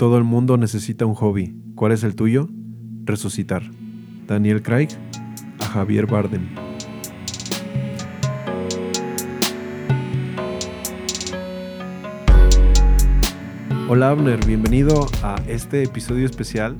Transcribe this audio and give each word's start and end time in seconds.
Todo 0.00 0.16
el 0.16 0.24
mundo 0.24 0.56
necesita 0.56 1.04
un 1.04 1.12
hobby. 1.12 1.54
¿Cuál 1.74 1.92
es 1.92 2.04
el 2.04 2.16
tuyo? 2.16 2.48
Resucitar. 3.04 3.62
Daniel 4.26 4.62
Craig 4.62 4.88
a 5.58 5.66
Javier 5.66 6.06
Bardem. 6.06 6.48
Hola 13.90 14.08
Abner, 14.08 14.42
bienvenido 14.46 15.06
a 15.22 15.36
este 15.46 15.82
episodio 15.82 16.24
especial 16.24 16.78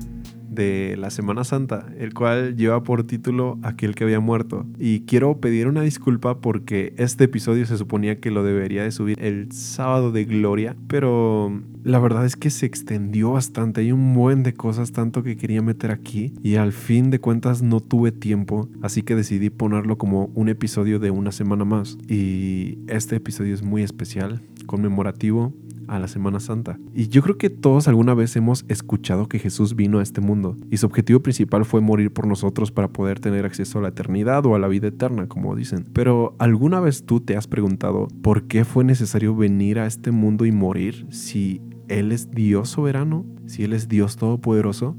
de 0.61 0.95
la 0.97 1.09
Semana 1.09 1.43
Santa, 1.43 1.87
el 1.97 2.13
cual 2.13 2.55
lleva 2.55 2.83
por 2.83 3.03
título 3.03 3.57
Aquel 3.63 3.95
que 3.95 4.03
había 4.03 4.19
muerto. 4.19 4.65
Y 4.77 5.01
quiero 5.01 5.39
pedir 5.39 5.67
una 5.67 5.81
disculpa 5.81 6.39
porque 6.39 6.93
este 6.97 7.23
episodio 7.23 7.65
se 7.65 7.77
suponía 7.77 8.19
que 8.19 8.31
lo 8.31 8.43
debería 8.43 8.83
de 8.83 8.91
subir 8.91 9.21
el 9.23 9.51
sábado 9.51 10.11
de 10.11 10.25
gloria, 10.25 10.75
pero 10.87 11.61
la 11.83 11.99
verdad 11.99 12.25
es 12.25 12.35
que 12.35 12.49
se 12.49 12.65
extendió 12.65 13.31
bastante. 13.31 13.81
Hay 13.81 13.91
un 13.91 14.13
buen 14.13 14.43
de 14.43 14.53
cosas 14.53 14.91
tanto 14.91 15.23
que 15.23 15.35
quería 15.35 15.61
meter 15.61 15.91
aquí 15.91 16.33
y 16.43 16.55
al 16.55 16.73
fin 16.73 17.09
de 17.09 17.19
cuentas 17.19 17.61
no 17.63 17.79
tuve 17.79 18.11
tiempo, 18.11 18.69
así 18.81 19.01
que 19.01 19.15
decidí 19.15 19.49
ponerlo 19.49 19.97
como 19.97 20.25
un 20.35 20.49
episodio 20.49 20.99
de 20.99 21.09
una 21.09 21.31
semana 21.31 21.65
más. 21.65 21.97
Y 22.07 22.77
este 22.87 23.15
episodio 23.15 23.55
es 23.55 23.63
muy 23.63 23.81
especial, 23.81 24.41
conmemorativo 24.67 25.53
a 25.87 25.99
la 25.99 26.07
Semana 26.07 26.39
Santa. 26.39 26.79
Y 26.93 27.07
yo 27.07 27.21
creo 27.21 27.37
que 27.37 27.49
todos 27.49 27.87
alguna 27.87 28.13
vez 28.13 28.35
hemos 28.35 28.65
escuchado 28.67 29.27
que 29.27 29.39
Jesús 29.39 29.75
vino 29.75 29.99
a 29.99 30.03
este 30.03 30.21
mundo 30.21 30.57
y 30.69 30.77
su 30.77 30.85
objetivo 30.85 31.21
principal 31.21 31.65
fue 31.65 31.81
morir 31.81 32.11
por 32.11 32.27
nosotros 32.27 32.71
para 32.71 32.89
poder 32.89 33.19
tener 33.19 33.45
acceso 33.45 33.79
a 33.79 33.81
la 33.81 33.89
eternidad 33.89 34.45
o 34.45 34.55
a 34.55 34.59
la 34.59 34.67
vida 34.67 34.87
eterna, 34.87 35.27
como 35.27 35.55
dicen. 35.55 35.87
Pero 35.93 36.35
¿alguna 36.39 36.79
vez 36.79 37.05
tú 37.05 37.19
te 37.19 37.35
has 37.35 37.47
preguntado 37.47 38.07
por 38.21 38.47
qué 38.47 38.65
fue 38.65 38.83
necesario 38.83 39.35
venir 39.35 39.79
a 39.79 39.87
este 39.87 40.11
mundo 40.11 40.45
y 40.45 40.51
morir 40.51 41.07
si 41.09 41.61
Él 41.87 42.11
es 42.11 42.31
Dios 42.31 42.69
soberano? 42.69 43.25
Si 43.45 43.63
Él 43.63 43.73
es 43.73 43.87
Dios 43.87 44.15
todopoderoso? 44.15 44.95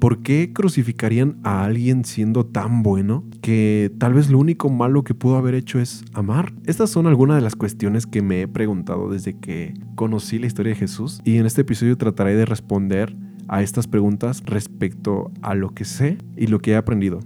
¿Por 0.00 0.22
qué 0.22 0.52
crucificarían 0.52 1.38
a 1.42 1.64
alguien 1.64 2.04
siendo 2.04 2.44
tan 2.44 2.82
bueno 2.82 3.24
que 3.40 3.90
tal 3.98 4.12
vez 4.12 4.28
lo 4.28 4.38
único 4.38 4.68
malo 4.68 5.04
que 5.04 5.14
pudo 5.14 5.36
haber 5.36 5.54
hecho 5.54 5.80
es 5.80 6.04
amar? 6.12 6.52
Estas 6.66 6.90
son 6.90 7.06
algunas 7.06 7.36
de 7.36 7.42
las 7.42 7.56
cuestiones 7.56 8.06
que 8.06 8.20
me 8.20 8.42
he 8.42 8.48
preguntado 8.48 9.10
desde 9.10 9.38
que 9.38 9.72
conocí 9.94 10.38
la 10.38 10.46
historia 10.46 10.74
de 10.74 10.78
Jesús 10.78 11.22
y 11.24 11.38
en 11.38 11.46
este 11.46 11.62
episodio 11.62 11.96
trataré 11.96 12.34
de 12.34 12.44
responder 12.44 13.16
a 13.48 13.62
estas 13.62 13.86
preguntas 13.86 14.42
respecto 14.44 15.30
a 15.40 15.54
lo 15.54 15.70
que 15.70 15.86
sé 15.86 16.18
y 16.36 16.48
lo 16.48 16.58
que 16.58 16.72
he 16.72 16.76
aprendido. 16.76 17.20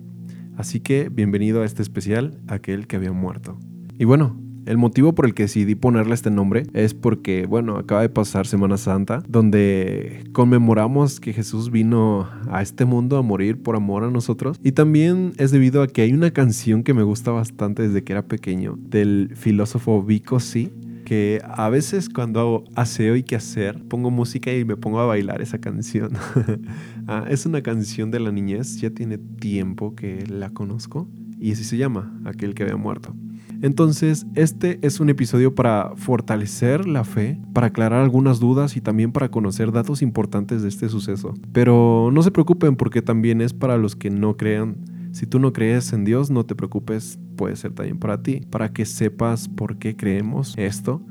Así 0.56 0.78
que 0.78 1.08
bienvenido 1.08 1.62
a 1.62 1.64
este 1.64 1.82
especial, 1.82 2.40
aquel 2.46 2.86
que 2.86 2.96
había 2.96 3.12
muerto. 3.12 3.58
Y 3.98 4.04
bueno, 4.04 4.40
el 4.66 4.78
motivo 4.78 5.14
por 5.14 5.26
el 5.26 5.34
que 5.34 5.44
decidí 5.44 5.74
ponerle 5.74 6.14
este 6.14 6.30
nombre 6.30 6.66
es 6.72 6.94
porque, 6.94 7.46
bueno, 7.46 7.76
acaba 7.76 8.02
de 8.02 8.08
pasar 8.08 8.46
Semana 8.46 8.76
Santa, 8.76 9.22
donde 9.28 10.24
conmemoramos 10.32 11.20
que 11.20 11.32
Jesús 11.32 11.70
vino 11.70 12.28
a 12.50 12.62
este 12.62 12.84
mundo 12.84 13.16
a 13.16 13.22
morir 13.22 13.62
por 13.62 13.76
amor 13.76 14.04
a 14.04 14.10
nosotros. 14.10 14.58
Y 14.62 14.72
también 14.72 15.32
es 15.38 15.50
debido 15.50 15.82
a 15.82 15.88
que 15.88 16.02
hay 16.02 16.12
una 16.12 16.30
canción 16.30 16.82
que 16.82 16.94
me 16.94 17.02
gusta 17.02 17.30
bastante 17.30 17.86
desde 17.86 18.04
que 18.04 18.12
era 18.12 18.22
pequeño, 18.22 18.78
del 18.78 19.32
filósofo 19.34 20.02
Vico 20.02 20.40
C 20.40 20.70
que 21.10 21.42
a 21.44 21.68
veces 21.70 22.08
cuando 22.08 22.38
hago 22.38 22.64
aseo 22.76 23.16
y 23.16 23.24
qué 23.24 23.34
hacer, 23.34 23.82
pongo 23.88 24.12
música 24.12 24.54
y 24.54 24.64
me 24.64 24.76
pongo 24.76 25.00
a 25.00 25.06
bailar 25.06 25.42
esa 25.42 25.58
canción. 25.58 26.12
Ah, 27.08 27.24
es 27.28 27.44
una 27.44 27.60
canción 27.60 28.12
de 28.12 28.20
la 28.20 28.30
niñez, 28.30 28.80
ya 28.80 28.90
tiene 28.90 29.18
tiempo 29.18 29.96
que 29.96 30.24
la 30.28 30.50
conozco 30.50 31.08
y 31.40 31.50
así 31.50 31.64
se 31.64 31.76
llama, 31.76 32.16
aquel 32.24 32.54
que 32.54 32.62
había 32.62 32.76
muerto. 32.76 33.16
Entonces, 33.62 34.26
este 34.34 34.78
es 34.82 35.00
un 35.00 35.10
episodio 35.10 35.54
para 35.54 35.92
fortalecer 35.96 36.88
la 36.88 37.04
fe, 37.04 37.38
para 37.52 37.66
aclarar 37.68 38.02
algunas 38.02 38.40
dudas 38.40 38.76
y 38.76 38.80
también 38.80 39.12
para 39.12 39.30
conocer 39.30 39.70
datos 39.70 40.00
importantes 40.00 40.62
de 40.62 40.68
este 40.68 40.88
suceso. 40.88 41.34
Pero 41.52 42.10
no 42.10 42.22
se 42.22 42.30
preocupen 42.30 42.76
porque 42.76 43.02
también 43.02 43.42
es 43.42 43.52
para 43.52 43.76
los 43.76 43.96
que 43.96 44.08
no 44.08 44.36
crean. 44.36 44.78
Si 45.12 45.26
tú 45.26 45.38
no 45.38 45.52
crees 45.52 45.92
en 45.92 46.04
Dios, 46.04 46.30
no 46.30 46.46
te 46.46 46.54
preocupes, 46.54 47.18
puede 47.36 47.56
ser 47.56 47.72
también 47.72 47.98
para 47.98 48.22
ti, 48.22 48.40
para 48.48 48.72
que 48.72 48.86
sepas 48.86 49.48
por 49.48 49.76
qué 49.76 49.94
creemos 49.94 50.54
esto 50.56 51.02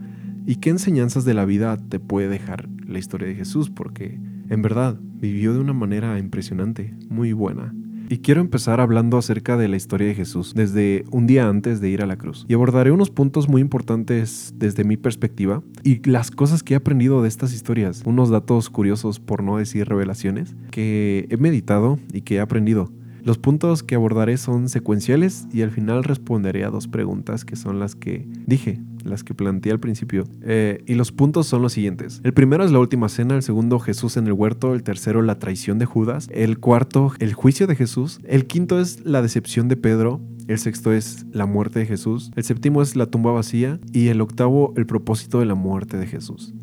y 0.47 0.55
qué 0.55 0.71
enseñanzas 0.71 1.25
de 1.25 1.35
la 1.35 1.45
vida 1.45 1.77
te 1.77 1.99
puede 1.99 2.29
dejar 2.29 2.67
la 2.87 2.97
historia 2.97 3.27
de 3.27 3.35
Jesús, 3.35 3.69
porque 3.69 4.19
en 4.49 4.61
verdad 4.63 4.97
vivió 4.99 5.53
de 5.53 5.59
una 5.59 5.73
manera 5.73 6.17
impresionante, 6.17 6.95
muy 7.09 7.33
buena. 7.33 7.75
Y 8.11 8.17
quiero 8.17 8.41
empezar 8.41 8.81
hablando 8.81 9.19
acerca 9.19 9.55
de 9.55 9.67
la 9.67 9.75
historia 9.77 10.07
de 10.07 10.15
Jesús 10.15 10.53
desde 10.55 11.05
un 11.11 11.27
día 11.27 11.47
antes 11.47 11.79
de 11.79 11.89
ir 11.89 12.01
a 12.01 12.07
la 12.07 12.17
cruz. 12.17 12.43
Y 12.47 12.55
abordaré 12.55 12.89
unos 12.89 13.11
puntos 13.11 13.47
muy 13.47 13.61
importantes 13.61 14.51
desde 14.55 14.83
mi 14.83 14.97
perspectiva 14.97 15.61
y 15.83 16.01
las 16.09 16.31
cosas 16.31 16.63
que 16.63 16.73
he 16.73 16.77
aprendido 16.77 17.21
de 17.21 17.27
estas 17.27 17.53
historias, 17.53 18.01
unos 18.07 18.31
datos 18.31 18.71
curiosos 18.71 19.19
por 19.19 19.43
no 19.43 19.57
decir 19.57 19.87
revelaciones, 19.87 20.55
que 20.71 21.27
he 21.29 21.37
meditado 21.37 21.99
y 22.11 22.21
que 22.21 22.37
he 22.37 22.39
aprendido. 22.39 22.91
Los 23.23 23.37
puntos 23.37 23.83
que 23.83 23.95
abordaré 23.95 24.37
son 24.37 24.69
secuenciales 24.69 25.47
y 25.51 25.61
al 25.61 25.71
final 25.71 26.03
responderé 26.03 26.63
a 26.63 26.69
dos 26.69 26.87
preguntas 26.87 27.45
que 27.45 27.55
son 27.55 27.79
las 27.79 27.95
que 27.95 28.27
dije 28.45 28.79
las 29.03 29.23
que 29.23 29.33
planteé 29.33 29.71
al 29.71 29.79
principio. 29.79 30.25
Eh, 30.41 30.83
y 30.85 30.95
los 30.95 31.11
puntos 31.11 31.47
son 31.47 31.61
los 31.61 31.73
siguientes. 31.73 32.21
El 32.23 32.33
primero 32.33 32.63
es 32.63 32.71
la 32.71 32.79
última 32.79 33.09
cena, 33.09 33.35
el 33.35 33.43
segundo 33.43 33.79
Jesús 33.79 34.17
en 34.17 34.27
el 34.27 34.33
huerto, 34.33 34.73
el 34.73 34.83
tercero 34.83 35.21
la 35.21 35.39
traición 35.39 35.79
de 35.79 35.85
Judas, 35.85 36.27
el 36.31 36.59
cuarto 36.59 37.13
el 37.19 37.33
juicio 37.33 37.67
de 37.67 37.75
Jesús, 37.75 38.19
el 38.25 38.45
quinto 38.45 38.79
es 38.79 39.05
la 39.05 39.21
decepción 39.21 39.67
de 39.67 39.77
Pedro, 39.77 40.21
el 40.47 40.57
sexto 40.57 40.91
es 40.91 41.25
la 41.31 41.45
muerte 41.45 41.79
de 41.79 41.85
Jesús, 41.85 42.31
el 42.35 42.43
séptimo 42.43 42.81
es 42.81 42.95
la 42.95 43.05
tumba 43.05 43.31
vacía 43.31 43.79
y 43.93 44.07
el 44.07 44.21
octavo 44.21 44.73
el 44.75 44.85
propósito 44.85 45.39
de 45.39 45.45
la 45.45 45.55
muerte 45.55 45.97
de 45.97 46.07
Jesús. 46.07 46.53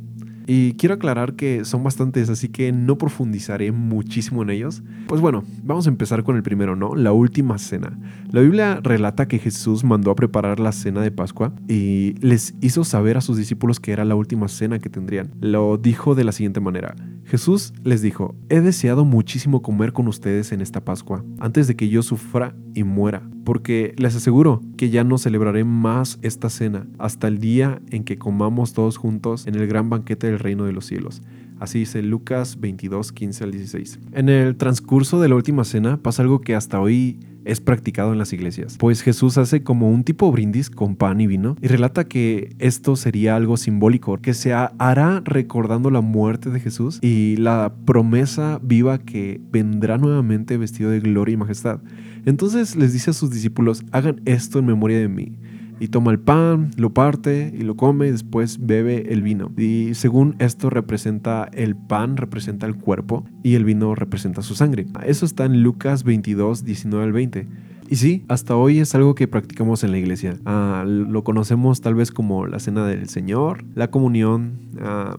Y 0.47 0.75
quiero 0.75 0.95
aclarar 0.95 1.35
que 1.35 1.65
son 1.65 1.83
bastantes, 1.83 2.29
así 2.29 2.49
que 2.49 2.71
no 2.73 2.99
profundizaré 2.99 3.73
muchísimo 3.73 4.43
en 4.43 4.51
ellos. 4.51 4.83
Pues 5.09 5.21
bueno, 5.21 5.43
vamos 5.65 5.87
a 5.87 5.91
empezar 5.91 6.23
con 6.23 6.37
el 6.37 6.43
primero, 6.43 6.77
¿no? 6.77 6.95
La 6.95 7.13
última 7.13 7.59
cena. 7.59 7.99
La 8.31 8.41
Biblia 8.41 8.81
relata 8.83 9.27
que 9.27 9.39
Jesús 9.39 9.83
mandó 9.83 10.11
a 10.11 10.17
preparar 10.17 10.61
la 10.61 10.73
cena 10.73 11.01
de 11.03 11.11
Pascua 11.11 11.53
y 11.69 12.15
les 12.21 12.55
hizo 12.61 12.85
saber 12.85 13.17
a 13.17 13.21
sus 13.21 13.37
discípulos 13.37 13.81
que 13.81 13.93
era 13.93 14.05
la 14.05 14.15
última 14.15 14.49
cena 14.49 14.79
que 14.79 14.89
tendrían. 14.89 15.33
Lo 15.41 15.79
dijo 15.79 16.15
de 16.15 16.25
la 16.25 16.33
siguiente 16.33 16.61
manera. 16.61 16.95
Jesús 17.25 17.73
les 17.83 18.03
dijo, 18.03 18.37
he 18.49 18.61
deseado 18.61 19.05
muchísimo 19.05 19.61
comer 19.61 19.93
con 19.93 20.07
ustedes 20.07 20.53
en 20.53 20.61
esta 20.61 20.85
Pascua, 20.85 21.25
antes 21.41 21.67
de 21.67 21.75
que 21.75 21.89
yo 21.89 22.03
sufra 22.03 22.55
y 22.73 22.85
muera, 22.85 23.29
porque 23.45 23.95
les 23.97 24.15
aseguro 24.15 24.61
que 24.77 24.91
ya 24.91 25.03
no 25.03 25.19
celebraré 25.19 25.65
más 25.65 26.21
esta 26.23 26.51
cena 26.51 26.87
hasta 26.99 27.27
el 27.27 27.39
día 27.39 27.81
en 27.91 28.05
que 28.05 28.17
comamos 28.17 28.75
todos 28.75 28.97
juntos 28.97 29.47
en 29.49 29.57
el 29.57 29.67
gran 29.67 29.91
banquete 29.91 30.29
del 30.29 30.36
reino 30.39 30.65
de 30.65 30.73
los 30.73 30.87
cielos. 30.87 31.23
Así 31.59 31.81
dice 31.81 32.03
Lucas 32.03 32.61
22, 32.61 33.13
15 33.13 33.45
al 33.45 33.51
16. 33.53 33.99
En 34.13 34.29
el 34.29 34.57
transcurso 34.57 35.21
de 35.21 35.29
la 35.29 35.37
última 35.37 35.65
cena 35.65 35.97
pasa 36.03 36.23
algo 36.23 36.41
que 36.41 36.55
hasta 36.55 36.81
hoy 36.81 37.19
es 37.47 37.61
practicado 37.61 38.13
en 38.13 38.19
las 38.19 38.33
iglesias, 38.33 38.77
pues 38.77 39.03
Jesús 39.03 39.39
hace 39.39 39.63
como 39.63 39.89
un 39.89 40.03
tipo 40.03 40.31
brindis 40.33 40.69
con 40.69 40.97
pan 40.97 41.21
y 41.21 41.29
vino 41.29 41.57
y 41.63 41.69
relata 41.69 42.05
que 42.05 42.51
esto 42.59 42.97
sería 42.97 43.37
algo 43.37 43.57
simbólico, 43.57 44.19
que 44.19 44.35
se 44.35 44.53
hará 44.53 45.23
recordando 45.25 45.91
la 45.91 46.01
muerte 46.01 46.51
de 46.51 46.59
Jesús 46.59 46.99
y 47.03 47.37
la 47.37 47.73
promesa 47.85 48.59
viva 48.63 48.99
que 48.99 49.41
vendrá 49.53 49.97
nuevamente 49.97 50.57
vestido 50.57 50.91
de 50.91 50.99
gloria 50.99 51.35
y 51.35 51.37
majestad. 51.37 51.81
Entonces 52.25 52.75
les 52.75 52.93
dice 52.93 53.11
a 53.11 53.15
sus 53.15 53.31
discípulos, 53.31 53.85
hagan 53.93 54.21
esto 54.25 54.59
en 54.59 54.67
memoria 54.67 54.99
de 54.99 55.09
mí 55.09 55.37
y 55.79 55.89
toma 55.89 56.11
el 56.11 56.19
pan, 56.19 56.71
lo 56.77 56.95
parte 56.95 57.53
y 57.57 57.63
lo 57.63 57.77
come 57.77 58.09
y 58.09 58.11
después 58.11 58.65
bebe 58.65 59.13
el 59.13 59.23
vino. 59.23 59.51
Y 59.57 59.95
según 59.95 60.37
esto 60.39 60.71
representa 60.71 61.49
el 61.53 61.77
pan, 61.77 62.17
representa 62.17 62.67
el 62.67 62.77
cuerpo 62.77 63.25
y 63.43 63.55
el 63.55 63.65
vino 63.65 63.95
representa 63.95 64.43
su 64.43 64.55
sangre. 64.55 64.87
Eso 65.05 65.27
está 65.27 65.45
en 65.45 65.63
Lucas 65.63 66.05
22, 66.05 66.65
19 66.65 67.05
al 67.05 67.13
20. 67.13 67.47
Y 67.89 67.97
sí, 67.97 68.25
hasta 68.29 68.57
hoy 68.57 68.81
es 68.81 68.95
algo 68.95 69.15
que 69.15 69.29
practicamos 69.29 69.85
en 69.85 69.93
la 69.93 69.99
iglesia. 69.99 70.37
Ah, 70.45 70.85
lo 70.87 71.23
conocemos 71.23 71.81
tal 71.81 71.95
vez 71.95 72.11
como 72.11 72.47
la 72.47 72.59
cena 72.59 72.87
del 72.87 73.09
Señor, 73.09 73.65
la 73.75 73.91
comunión. 73.91 74.59
Ah, 74.81 75.17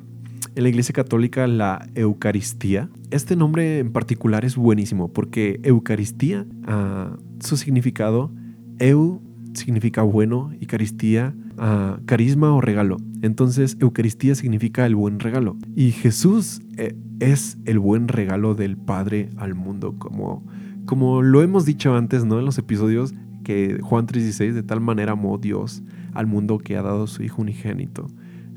en 0.56 0.64
la 0.64 0.70
iglesia 0.70 0.92
católica 0.92 1.46
la 1.46 1.88
Eucaristía. 1.94 2.90
Este 3.12 3.36
nombre 3.36 3.80
en 3.80 3.92
particular 3.92 4.44
es 4.44 4.56
buenísimo 4.56 5.14
porque 5.14 5.60
Eucaristía, 5.64 6.46
ah, 6.66 7.16
su 7.40 7.58
significado, 7.58 8.32
eu 8.80 9.22
significa 9.58 10.02
bueno 10.02 10.52
y 10.60 10.66
caristía, 10.66 11.36
uh, 11.58 12.04
carisma 12.06 12.54
o 12.54 12.62
regalo. 12.62 12.98
Entonces, 13.22 13.78
Eucaristía 13.80 14.36
significa 14.36 14.86
el 14.86 14.96
buen 14.96 15.20
regalo. 15.20 15.58
Y 15.76 15.92
Jesús 15.92 16.62
eh, 16.78 16.96
es 17.20 17.58
el 17.66 17.80
buen 17.80 18.08
regalo 18.08 18.56
del 18.56 18.78
Padre 18.78 19.30
al 19.38 19.56
mundo, 19.56 19.96
como, 19.98 20.46
como 20.86 21.22
lo 21.22 21.42
hemos 21.42 21.66
dicho 21.66 21.96
antes, 21.96 22.26
¿no? 22.26 22.40
En 22.40 22.46
los 22.46 22.58
episodios 22.58 23.14
que 23.44 23.80
Juan 23.82 24.08
3:16, 24.08 24.54
de 24.54 24.64
tal 24.64 24.82
manera 24.82 25.14
amó 25.14 25.38
Dios 25.38 25.84
al 26.14 26.28
mundo 26.28 26.58
que 26.58 26.78
ha 26.78 26.82
dado 26.82 27.08
su 27.08 27.24
Hijo 27.24 27.42
unigénito. 27.42 28.08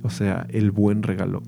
O 0.02 0.10
sea, 0.10 0.46
el 0.50 0.70
buen 0.70 1.02
regalo. 1.02 1.42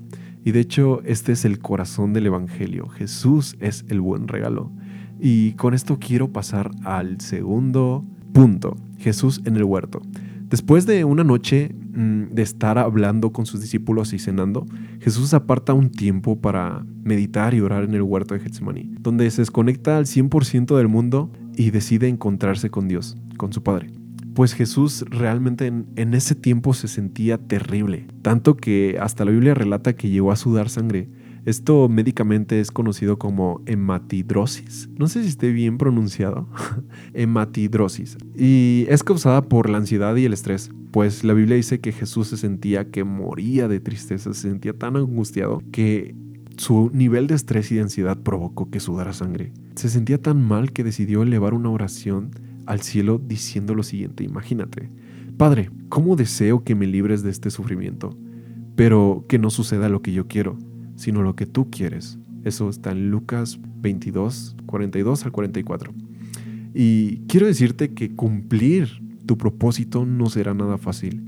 Y 0.45 0.51
de 0.51 0.59
hecho, 0.59 1.01
este 1.05 1.31
es 1.31 1.45
el 1.45 1.59
corazón 1.59 2.13
del 2.13 2.27
Evangelio. 2.27 2.87
Jesús 2.89 3.55
es 3.59 3.85
el 3.89 4.01
buen 4.01 4.27
regalo. 4.27 4.71
Y 5.19 5.53
con 5.53 5.73
esto 5.73 5.99
quiero 5.99 6.31
pasar 6.33 6.71
al 6.83 7.21
segundo 7.21 8.05
punto. 8.33 8.75
Jesús 9.03 9.41
en 9.45 9.55
el 9.55 9.63
huerto. 9.63 10.01
Después 10.49 10.85
de 10.85 11.03
una 11.03 11.23
noche 11.23 11.73
mm, 11.93 12.33
de 12.33 12.41
estar 12.41 12.77
hablando 12.77 13.31
con 13.31 13.45
sus 13.45 13.59
discípulos 13.61 14.13
y 14.13 14.19
cenando, 14.19 14.65
Jesús 14.99 15.33
aparta 15.33 15.73
un 15.73 15.89
tiempo 15.89 16.39
para 16.39 16.85
meditar 17.03 17.53
y 17.53 17.61
orar 17.61 17.83
en 17.83 17.93
el 17.93 18.01
huerto 18.01 18.33
de 18.33 18.39
Getsemaní, 18.39 18.91
donde 18.99 19.29
se 19.31 19.41
desconecta 19.41 19.97
al 19.97 20.05
100% 20.05 20.77
del 20.77 20.87
mundo 20.87 21.31
y 21.55 21.71
decide 21.71 22.07
encontrarse 22.07 22.69
con 22.69 22.87
Dios, 22.87 23.17
con 23.37 23.51
su 23.51 23.61
Padre. 23.61 23.91
Pues 24.35 24.53
Jesús 24.53 25.05
realmente 25.09 25.67
en, 25.67 25.85
en, 25.95 26.13
ese 26.13 26.33
tiempo 26.33 26.73
se 26.73 26.87
sentía 26.87 27.37
terrible, 27.37 28.07
tanto 28.21 28.55
que 28.55 28.97
hasta 28.99 29.25
la 29.25 29.31
Biblia 29.31 29.53
relata 29.53 29.93
que 29.93 30.09
llegó 30.09 30.31
a 30.31 30.35
sudar 30.35 30.69
sangre 30.69 31.09
esto 31.45 31.89
médicamente 31.89 32.59
es 32.59 32.71
conocido 32.71 33.19
como 33.19 33.61
hematidrosis. 33.65 34.89
No 34.97 35.07
sé 35.07 35.23
si 35.23 35.29
esté 35.29 35.51
bien 35.51 35.77
pronunciado. 35.77 36.47
hematidrosis. 37.13 38.17
Y 38.37 38.85
es 38.89 39.03
causada 39.03 39.41
por 39.43 39.69
la 39.69 39.77
ansiedad 39.77 40.15
y 40.15 40.25
el 40.25 40.33
estrés. 40.33 40.71
Pues 40.91 41.23
la 41.23 41.33
Biblia 41.33 41.57
dice 41.57 41.79
que 41.79 41.91
Jesús 41.91 42.27
se 42.27 42.37
sentía 42.37 42.91
que 42.91 43.03
moría 43.03 43.67
de 43.67 43.79
tristeza, 43.79 44.33
se 44.33 44.49
sentía 44.49 44.73
tan 44.73 44.95
angustiado 44.95 45.61
que 45.71 46.15
su 46.57 46.91
nivel 46.93 47.27
de 47.27 47.35
estrés 47.35 47.71
y 47.71 47.75
de 47.75 47.81
ansiedad 47.81 48.17
provocó 48.17 48.69
que 48.69 48.79
sudara 48.79 49.11
sangre. 49.13 49.51
Se 49.75 49.89
sentía 49.89 50.21
tan 50.21 50.41
mal 50.41 50.71
que 50.71 50.83
decidió 50.83 51.23
elevar 51.23 51.53
una 51.53 51.69
oración 51.69 52.31
al 52.65 52.81
cielo 52.81 53.19
diciendo 53.25 53.75
lo 53.75 53.83
siguiente, 53.83 54.23
imagínate, 54.23 54.89
Padre, 55.37 55.71
¿cómo 55.89 56.15
deseo 56.15 56.63
que 56.63 56.75
me 56.75 56.85
libres 56.85 57.23
de 57.23 57.31
este 57.31 57.49
sufrimiento? 57.49 58.15
Pero 58.75 59.25
que 59.27 59.39
no 59.39 59.49
suceda 59.49 59.89
lo 59.89 60.01
que 60.01 60.13
yo 60.13 60.27
quiero, 60.27 60.57
sino 60.95 61.21
lo 61.21 61.35
que 61.35 61.45
tú 61.45 61.69
quieres. 61.69 62.17
Eso 62.43 62.69
está 62.69 62.91
en 62.91 63.09
Lucas 63.09 63.59
22, 63.81 64.55
42 64.65 65.25
al 65.25 65.31
44. 65.31 65.93
Y 66.73 67.19
quiero 67.27 67.45
decirte 67.45 67.93
que 67.93 68.15
cumplir 68.15 69.01
tu 69.25 69.37
propósito 69.37 70.05
no 70.05 70.29
será 70.29 70.53
nada 70.53 70.77
fácil, 70.77 71.23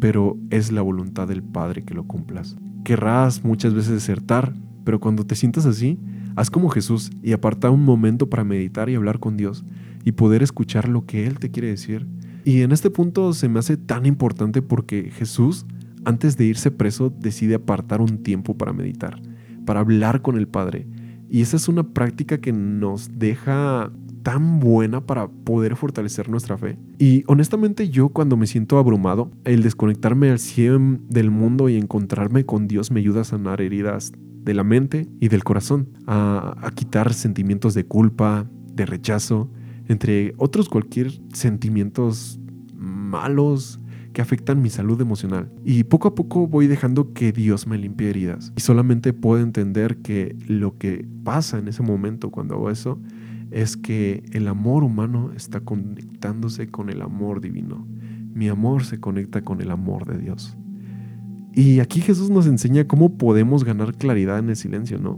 pero 0.00 0.36
es 0.50 0.72
la 0.72 0.82
voluntad 0.82 1.28
del 1.28 1.42
Padre 1.42 1.84
que 1.84 1.94
lo 1.94 2.04
cumplas. 2.04 2.56
Querrás 2.84 3.44
muchas 3.44 3.74
veces 3.74 3.92
desertar, 3.92 4.54
pero 4.84 5.00
cuando 5.00 5.24
te 5.24 5.34
sientas 5.34 5.66
así, 5.66 5.98
haz 6.34 6.50
como 6.50 6.68
Jesús 6.68 7.10
y 7.22 7.32
aparta 7.32 7.70
un 7.70 7.84
momento 7.84 8.28
para 8.28 8.44
meditar 8.44 8.88
y 8.88 8.94
hablar 8.94 9.18
con 9.18 9.36
Dios 9.36 9.64
y 10.04 10.12
poder 10.12 10.42
escuchar 10.42 10.88
lo 10.88 11.06
que 11.06 11.26
Él 11.26 11.38
te 11.38 11.50
quiere 11.50 11.68
decir. 11.68 12.06
Y 12.44 12.62
en 12.62 12.72
este 12.72 12.90
punto 12.90 13.32
se 13.32 13.48
me 13.48 13.58
hace 13.58 13.76
tan 13.76 14.06
importante 14.06 14.62
porque 14.62 15.10
Jesús 15.10 15.66
antes 16.06 16.36
de 16.36 16.44
irse 16.44 16.70
preso, 16.70 17.10
decide 17.10 17.56
apartar 17.56 18.00
un 18.00 18.22
tiempo 18.22 18.56
para 18.56 18.72
meditar, 18.72 19.20
para 19.66 19.80
hablar 19.80 20.22
con 20.22 20.38
el 20.38 20.46
Padre. 20.46 20.86
Y 21.28 21.42
esa 21.42 21.56
es 21.56 21.66
una 21.66 21.92
práctica 21.92 22.38
que 22.38 22.52
nos 22.52 23.18
deja 23.18 23.90
tan 24.22 24.60
buena 24.60 25.04
para 25.04 25.28
poder 25.28 25.74
fortalecer 25.74 26.28
nuestra 26.28 26.56
fe. 26.56 26.78
Y 26.98 27.24
honestamente 27.26 27.88
yo 27.88 28.08
cuando 28.10 28.36
me 28.36 28.46
siento 28.46 28.78
abrumado, 28.78 29.32
el 29.44 29.64
desconectarme 29.64 30.30
al 30.30 30.38
100 30.38 31.08
del 31.08 31.32
mundo 31.32 31.68
y 31.68 31.76
encontrarme 31.76 32.46
con 32.46 32.68
Dios 32.68 32.92
me 32.92 33.00
ayuda 33.00 33.22
a 33.22 33.24
sanar 33.24 33.60
heridas 33.60 34.12
de 34.44 34.54
la 34.54 34.62
mente 34.62 35.08
y 35.20 35.26
del 35.28 35.42
corazón, 35.42 35.88
a, 36.06 36.56
a 36.60 36.70
quitar 36.70 37.14
sentimientos 37.14 37.74
de 37.74 37.84
culpa, 37.84 38.48
de 38.72 38.86
rechazo, 38.86 39.50
entre 39.88 40.34
otros 40.36 40.68
cualquier 40.68 41.10
sentimientos 41.32 42.38
malos, 42.76 43.80
que 44.16 44.22
afectan 44.22 44.62
mi 44.62 44.70
salud 44.70 44.98
emocional. 44.98 45.52
Y 45.62 45.84
poco 45.84 46.08
a 46.08 46.14
poco 46.14 46.46
voy 46.46 46.68
dejando 46.68 47.12
que 47.12 47.32
Dios 47.32 47.66
me 47.66 47.76
limpie 47.76 48.08
heridas. 48.08 48.50
Y 48.56 48.62
solamente 48.62 49.12
puedo 49.12 49.42
entender 49.42 49.98
que 49.98 50.34
lo 50.48 50.78
que 50.78 51.06
pasa 51.22 51.58
en 51.58 51.68
ese 51.68 51.82
momento 51.82 52.30
cuando 52.30 52.54
hago 52.54 52.70
eso 52.70 52.98
es 53.50 53.76
que 53.76 54.24
el 54.32 54.48
amor 54.48 54.84
humano 54.84 55.32
está 55.36 55.60
conectándose 55.60 56.68
con 56.68 56.88
el 56.88 57.02
amor 57.02 57.42
divino. 57.42 57.86
Mi 58.32 58.48
amor 58.48 58.84
se 58.86 59.00
conecta 59.00 59.42
con 59.42 59.60
el 59.60 59.70
amor 59.70 60.06
de 60.06 60.16
Dios. 60.16 60.56
Y 61.52 61.80
aquí 61.80 62.00
Jesús 62.00 62.30
nos 62.30 62.46
enseña 62.46 62.86
cómo 62.86 63.18
podemos 63.18 63.64
ganar 63.64 63.98
claridad 63.98 64.38
en 64.38 64.48
el 64.48 64.56
silencio, 64.56 64.98
¿no? 64.98 65.16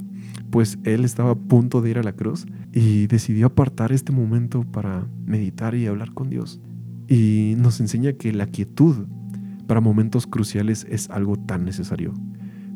Pues 0.51 0.77
Él 0.83 1.05
estaba 1.05 1.31
a 1.31 1.37
punto 1.37 1.83
de 1.83 1.91
ir 1.91 1.99
a 1.99 2.03
la 2.03 2.15
cruz 2.15 2.47
y 2.73 3.07
decidió 3.07 3.47
apartar 3.47 3.93
este 3.93 4.11
momento 4.11 4.65
para 4.65 5.07
meditar 5.25 5.77
y 5.77 5.87
hablar 5.87 6.15
con 6.15 6.31
Dios. 6.31 6.61
Y 7.09 7.55
nos 7.57 7.81
enseña 7.81 8.13
que 8.13 8.33
la 8.33 8.47
quietud 8.47 9.07
para 9.67 9.81
momentos 9.81 10.27
cruciales 10.27 10.87
es 10.89 11.11
algo 11.11 11.37
tan 11.37 11.65
necesario. 11.65 12.15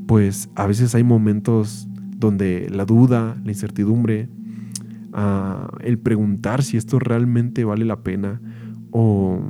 Pues 0.06 0.48
a 0.54 0.66
veces 0.66 0.94
hay 0.94 1.04
momentos 1.04 1.88
donde 2.16 2.68
la 2.70 2.84
duda, 2.84 3.36
la 3.44 3.50
incertidumbre, 3.50 4.28
ah, 5.12 5.70
el 5.80 5.98
preguntar 5.98 6.62
si 6.62 6.76
esto 6.76 6.98
realmente 6.98 7.64
vale 7.64 7.84
la 7.84 8.02
pena 8.02 8.40
o 8.92 9.40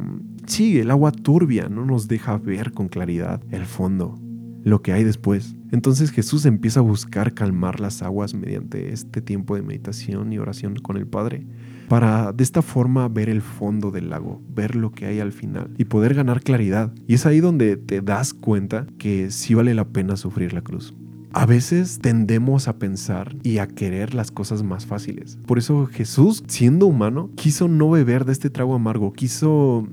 sí, 0.46 0.78
el 0.78 0.90
agua 0.90 1.12
turbia 1.12 1.68
no 1.68 1.84
nos 1.84 2.08
deja 2.08 2.38
ver 2.38 2.72
con 2.72 2.88
claridad 2.88 3.42
el 3.50 3.66
fondo, 3.66 4.18
lo 4.64 4.82
que 4.82 4.92
hay 4.92 5.04
después. 5.04 5.56
Entonces 5.70 6.10
Jesús 6.10 6.44
empieza 6.46 6.80
a 6.80 6.82
buscar 6.82 7.34
calmar 7.34 7.80
las 7.80 8.02
aguas 8.02 8.34
mediante 8.34 8.92
este 8.92 9.20
tiempo 9.20 9.56
de 9.56 9.62
meditación 9.62 10.32
y 10.32 10.38
oración 10.38 10.76
con 10.76 10.96
el 10.96 11.06
Padre 11.06 11.46
para 11.88 12.32
de 12.32 12.42
esta 12.42 12.62
forma 12.62 13.06
ver 13.08 13.28
el 13.28 13.42
fondo 13.42 13.90
del 13.90 14.08
lago, 14.08 14.40
ver 14.48 14.76
lo 14.76 14.92
que 14.92 15.06
hay 15.06 15.20
al 15.20 15.32
final 15.32 15.70
y 15.76 15.84
poder 15.84 16.14
ganar 16.14 16.42
claridad. 16.42 16.92
Y 17.06 17.14
es 17.14 17.26
ahí 17.26 17.40
donde 17.40 17.76
te 17.76 18.00
das 18.00 18.32
cuenta 18.32 18.86
que 18.98 19.30
sí 19.30 19.52
vale 19.54 19.74
la 19.74 19.84
pena 19.84 20.16
sufrir 20.16 20.54
la 20.54 20.62
cruz. 20.62 20.94
A 21.32 21.46
veces 21.46 21.98
tendemos 22.00 22.68
a 22.68 22.78
pensar 22.78 23.36
y 23.42 23.58
a 23.58 23.66
querer 23.66 24.14
las 24.14 24.30
cosas 24.30 24.62
más 24.62 24.86
fáciles. 24.86 25.38
Por 25.46 25.58
eso 25.58 25.86
Jesús, 25.86 26.44
siendo 26.46 26.86
humano, 26.86 27.30
quiso 27.36 27.68
no 27.68 27.90
beber 27.90 28.24
de 28.24 28.32
este 28.32 28.50
trago 28.50 28.74
amargo. 28.74 29.12
Quiso, 29.12 29.88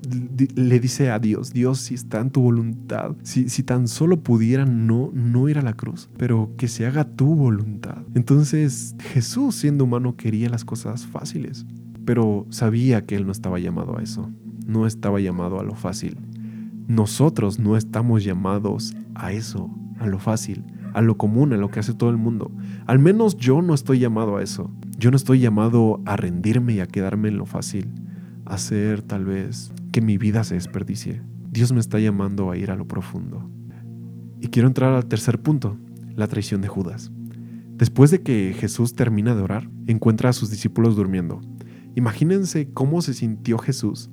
le 0.56 0.80
dice 0.80 1.12
a 1.12 1.20
Dios, 1.20 1.54
Dios, 1.54 1.80
si 1.80 1.96
está 1.96 2.20
en 2.20 2.32
tu 2.32 2.42
voluntad, 2.42 3.16
si, 3.24 3.50
si 3.50 3.64
tan 3.64 3.88
solo 3.88 4.22
pudiera 4.22 4.66
no, 4.66 5.12
no 5.14 5.50
ir 5.50 5.58
a 5.58 5.62
la 5.62 5.74
cruz, 5.74 6.10
pero 6.18 6.52
que 6.58 6.68
se 6.68 6.86
haga 6.86 7.06
tu 7.06 7.36
voluntad. 7.36 8.00
Entonces 8.16 8.96
Jesús, 9.00 9.56
siendo 9.56 9.86
humano, 9.86 10.16
quería 10.16 10.50
las 10.50 10.66
cosas 10.66 11.06
fáciles 11.06 11.66
pero 12.10 12.48
sabía 12.50 13.06
que 13.06 13.16
él 13.16 13.28
no 13.28 13.32
estaba 13.32 13.60
llamado 13.60 14.00
a 14.00 14.02
eso, 14.02 14.32
no 14.66 14.88
estaba 14.88 15.20
llamado 15.20 15.60
a 15.60 15.64
lo 15.64 15.76
fácil. 15.76 16.18
Nosotros 16.88 17.60
no 17.60 17.78
estamos 17.78 18.24
llamados 18.24 18.96
a 19.14 19.32
eso, 19.32 19.70
a 20.00 20.08
lo 20.08 20.18
fácil, 20.18 20.64
a 20.94 21.02
lo 21.02 21.18
común, 21.18 21.54
a 21.54 21.58
lo 21.58 21.70
que 21.70 21.80
hace 21.80 21.94
todo 21.94 22.10
el 22.10 22.18
mundo. 22.18 22.52
Al 22.86 23.00
menos 23.00 23.38
yo 23.38 23.62
no 23.62 23.74
estoy 23.74 24.00
llamado 24.00 24.38
a 24.38 24.44
eso. 24.44 24.72
Yo 24.98 25.12
no 25.12 25.18
estoy 25.18 25.40
llamado 25.40 26.02
a 26.06 26.16
rendirme 26.18 26.74
y 26.74 26.80
a 26.80 26.88
quedarme 26.88 27.30
en 27.30 27.38
lo 27.38 27.46
fácil, 27.46 27.90
a 28.46 28.56
hacer 28.56 29.02
tal 29.02 29.26
vez 29.26 29.72
que 29.92 30.02
mi 30.02 30.18
vida 30.18 30.44
se 30.44 30.56
desperdicie. 30.56 31.22
Dios 31.52 31.72
me 31.72 31.80
está 31.80 32.00
llamando 32.00 32.52
a 32.52 32.58
ir 32.58 32.72
a 32.72 32.76
lo 32.76 32.88
profundo. 32.88 33.50
Y 34.40 34.48
quiero 34.48 34.68
entrar 34.68 34.94
al 34.94 35.06
tercer 35.06 35.42
punto, 35.42 35.78
la 36.16 36.28
traición 36.28 36.62
de 36.62 36.68
Judas. 36.68 37.12
Después 37.76 38.12
de 38.12 38.22
que 38.22 38.54
Jesús 38.58 38.94
termina 38.94 39.36
de 39.36 39.42
orar, 39.42 39.70
encuentra 39.88 40.30
a 40.30 40.34
sus 40.34 40.50
discípulos 40.50 40.96
durmiendo. 40.96 41.42
Imagínense 41.96 42.70
cómo 42.74 43.02
se 43.02 43.14
sintió 43.14 43.58
Jesús, 43.58 44.10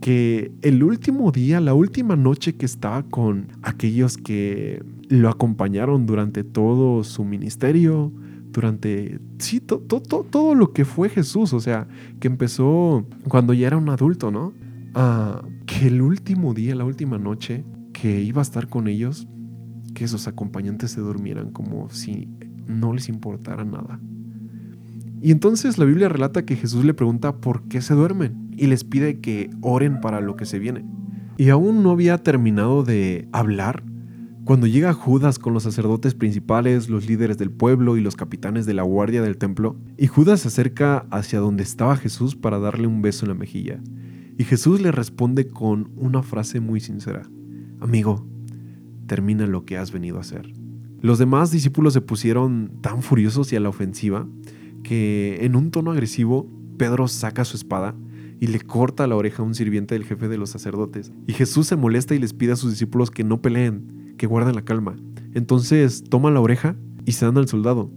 que 0.00 0.52
el 0.62 0.82
último 0.82 1.32
día, 1.32 1.60
la 1.60 1.74
última 1.74 2.16
noche 2.16 2.54
que 2.54 2.66
estaba 2.66 3.02
con 3.02 3.48
aquellos 3.62 4.16
que 4.16 4.82
lo 5.08 5.28
acompañaron 5.28 6.06
durante 6.06 6.44
todo 6.44 7.02
su 7.04 7.24
ministerio, 7.24 8.12
durante, 8.52 9.20
sí, 9.38 9.60
todo 9.60 10.54
lo 10.54 10.72
que 10.72 10.84
fue 10.84 11.08
Jesús, 11.08 11.52
o 11.52 11.60
sea, 11.60 11.88
que 12.20 12.28
empezó 12.28 13.06
cuando 13.28 13.52
ya 13.54 13.66
era 13.66 13.76
un 13.76 13.88
adulto, 13.88 14.30
¿no? 14.30 14.52
Ah, 14.94 15.42
que 15.66 15.88
el 15.88 16.00
último 16.00 16.54
día, 16.54 16.74
la 16.74 16.84
última 16.84 17.18
noche 17.18 17.64
que 17.92 18.22
iba 18.22 18.40
a 18.40 18.42
estar 18.42 18.68
con 18.68 18.88
ellos, 18.88 19.26
que 19.94 20.04
esos 20.04 20.28
acompañantes 20.28 20.92
se 20.92 21.00
durmieran 21.00 21.50
como 21.50 21.90
si 21.90 22.28
no 22.66 22.92
les 22.92 23.08
importara 23.08 23.64
nada. 23.64 24.00
Y 25.20 25.32
entonces 25.32 25.78
la 25.78 25.84
Biblia 25.84 26.08
relata 26.08 26.44
que 26.44 26.56
Jesús 26.56 26.84
le 26.84 26.94
pregunta 26.94 27.36
por 27.36 27.64
qué 27.64 27.80
se 27.80 27.94
duermen 27.94 28.47
y 28.58 28.66
les 28.66 28.84
pide 28.84 29.20
que 29.20 29.50
oren 29.60 30.00
para 30.00 30.20
lo 30.20 30.36
que 30.36 30.46
se 30.46 30.58
viene. 30.58 30.84
Y 31.36 31.50
aún 31.50 31.82
no 31.82 31.90
había 31.90 32.18
terminado 32.18 32.82
de 32.82 33.28
hablar 33.32 33.84
cuando 34.48 34.66
llega 34.66 34.94
Judas 34.94 35.38
con 35.38 35.52
los 35.52 35.64
sacerdotes 35.64 36.14
principales, 36.14 36.88
los 36.88 37.06
líderes 37.06 37.36
del 37.36 37.50
pueblo 37.50 37.98
y 37.98 38.00
los 38.00 38.16
capitanes 38.16 38.64
de 38.64 38.72
la 38.72 38.82
guardia 38.82 39.20
del 39.20 39.36
templo, 39.36 39.76
y 39.98 40.06
Judas 40.06 40.40
se 40.40 40.48
acerca 40.48 41.06
hacia 41.10 41.38
donde 41.38 41.62
estaba 41.62 41.98
Jesús 41.98 42.34
para 42.34 42.58
darle 42.58 42.86
un 42.86 43.02
beso 43.02 43.26
en 43.26 43.28
la 43.28 43.34
mejilla. 43.34 43.78
Y 44.38 44.44
Jesús 44.44 44.80
le 44.80 44.90
responde 44.90 45.48
con 45.48 45.90
una 45.96 46.22
frase 46.22 46.60
muy 46.60 46.80
sincera, 46.80 47.28
Amigo, 47.80 48.26
termina 49.06 49.46
lo 49.46 49.66
que 49.66 49.76
has 49.76 49.92
venido 49.92 50.16
a 50.16 50.22
hacer. 50.22 50.50
Los 51.00 51.18
demás 51.18 51.50
discípulos 51.50 51.92
se 51.92 52.00
pusieron 52.00 52.72
tan 52.80 53.02
furiosos 53.02 53.52
y 53.52 53.56
a 53.56 53.60
la 53.60 53.68
ofensiva 53.68 54.26
que 54.82 55.38
en 55.42 55.56
un 55.56 55.70
tono 55.70 55.92
agresivo 55.92 56.50
Pedro 56.78 57.06
saca 57.06 57.44
su 57.44 57.56
espada 57.56 57.94
y 58.40 58.48
le 58.48 58.60
corta 58.60 59.06
la 59.06 59.16
oreja 59.16 59.42
a 59.42 59.46
un 59.46 59.54
sirviente 59.54 59.94
del 59.94 60.04
jefe 60.04 60.28
de 60.28 60.38
los 60.38 60.50
sacerdotes. 60.50 61.12
Y 61.26 61.32
Jesús 61.32 61.66
se 61.66 61.76
molesta 61.76 62.14
y 62.14 62.18
les 62.18 62.32
pide 62.32 62.52
a 62.52 62.56
sus 62.56 62.70
discípulos 62.70 63.10
que 63.10 63.24
no 63.24 63.42
peleen, 63.42 64.14
que 64.16 64.26
guarden 64.26 64.54
la 64.54 64.64
calma. 64.64 64.96
Entonces 65.34 66.04
toman 66.04 66.34
la 66.34 66.40
oreja 66.40 66.76
y 67.04 67.12
se 67.12 67.24
dan 67.24 67.38
al 67.38 67.48
soldado. 67.48 67.90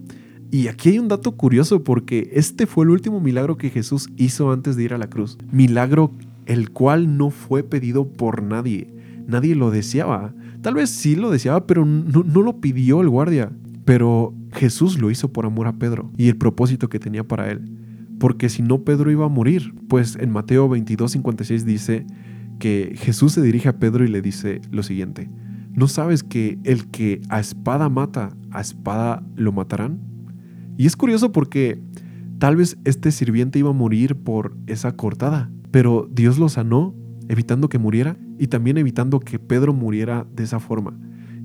Y 0.51 0.67
aquí 0.67 0.89
hay 0.89 0.99
un 0.99 1.07
dato 1.07 1.37
curioso 1.37 1.83
porque 1.83 2.29
este 2.33 2.65
fue 2.65 2.83
el 2.83 2.91
último 2.91 3.21
milagro 3.21 3.57
que 3.57 3.69
Jesús 3.69 4.09
hizo 4.17 4.51
antes 4.51 4.75
de 4.75 4.83
ir 4.83 4.93
a 4.93 4.97
la 4.97 5.09
cruz. 5.09 5.37
Milagro 5.51 6.11
el 6.45 6.71
cual 6.71 7.17
no 7.17 7.29
fue 7.29 7.63
pedido 7.63 8.07
por 8.11 8.43
nadie. 8.43 8.93
Nadie 9.27 9.55
lo 9.55 9.71
deseaba. 9.71 10.33
Tal 10.61 10.73
vez 10.73 10.89
sí 10.89 11.15
lo 11.15 11.31
deseaba, 11.31 11.65
pero 11.67 11.85
no, 11.85 12.23
no 12.23 12.41
lo 12.41 12.59
pidió 12.59 13.01
el 13.01 13.09
guardia. 13.09 13.51
Pero 13.85 14.33
Jesús 14.51 14.99
lo 14.99 15.09
hizo 15.11 15.31
por 15.31 15.45
amor 15.45 15.67
a 15.67 15.73
Pedro 15.73 16.11
y 16.17 16.27
el 16.27 16.37
propósito 16.37 16.89
que 16.89 16.99
tenía 16.99 17.25
para 17.25 17.49
él. 17.49 17.80
Porque 18.21 18.49
si 18.49 18.61
no, 18.61 18.83
Pedro 18.83 19.09
iba 19.09 19.25
a 19.25 19.29
morir. 19.29 19.73
Pues 19.89 20.15
en 20.15 20.29
Mateo 20.29 20.69
22, 20.69 21.13
56 21.13 21.65
dice 21.65 22.05
que 22.59 22.93
Jesús 22.95 23.31
se 23.31 23.41
dirige 23.41 23.67
a 23.67 23.79
Pedro 23.79 24.05
y 24.05 24.09
le 24.09 24.21
dice 24.21 24.61
lo 24.69 24.83
siguiente. 24.83 25.27
¿No 25.73 25.87
sabes 25.87 26.21
que 26.21 26.59
el 26.63 26.85
que 26.91 27.19
a 27.29 27.39
espada 27.39 27.89
mata, 27.89 28.37
a 28.51 28.61
espada 28.61 29.23
lo 29.35 29.51
matarán? 29.51 29.99
Y 30.77 30.85
es 30.85 30.95
curioso 30.95 31.31
porque 31.31 31.81
tal 32.37 32.57
vez 32.57 32.77
este 32.85 33.11
sirviente 33.11 33.57
iba 33.57 33.71
a 33.71 33.73
morir 33.73 34.15
por 34.15 34.55
esa 34.67 34.95
cortada, 34.95 35.49
pero 35.71 36.07
Dios 36.13 36.37
lo 36.37 36.47
sanó, 36.47 36.93
evitando 37.27 37.69
que 37.69 37.79
muriera 37.79 38.17
y 38.37 38.47
también 38.47 38.77
evitando 38.77 39.19
que 39.19 39.39
Pedro 39.39 39.73
muriera 39.73 40.27
de 40.35 40.43
esa 40.43 40.59
forma, 40.59 40.95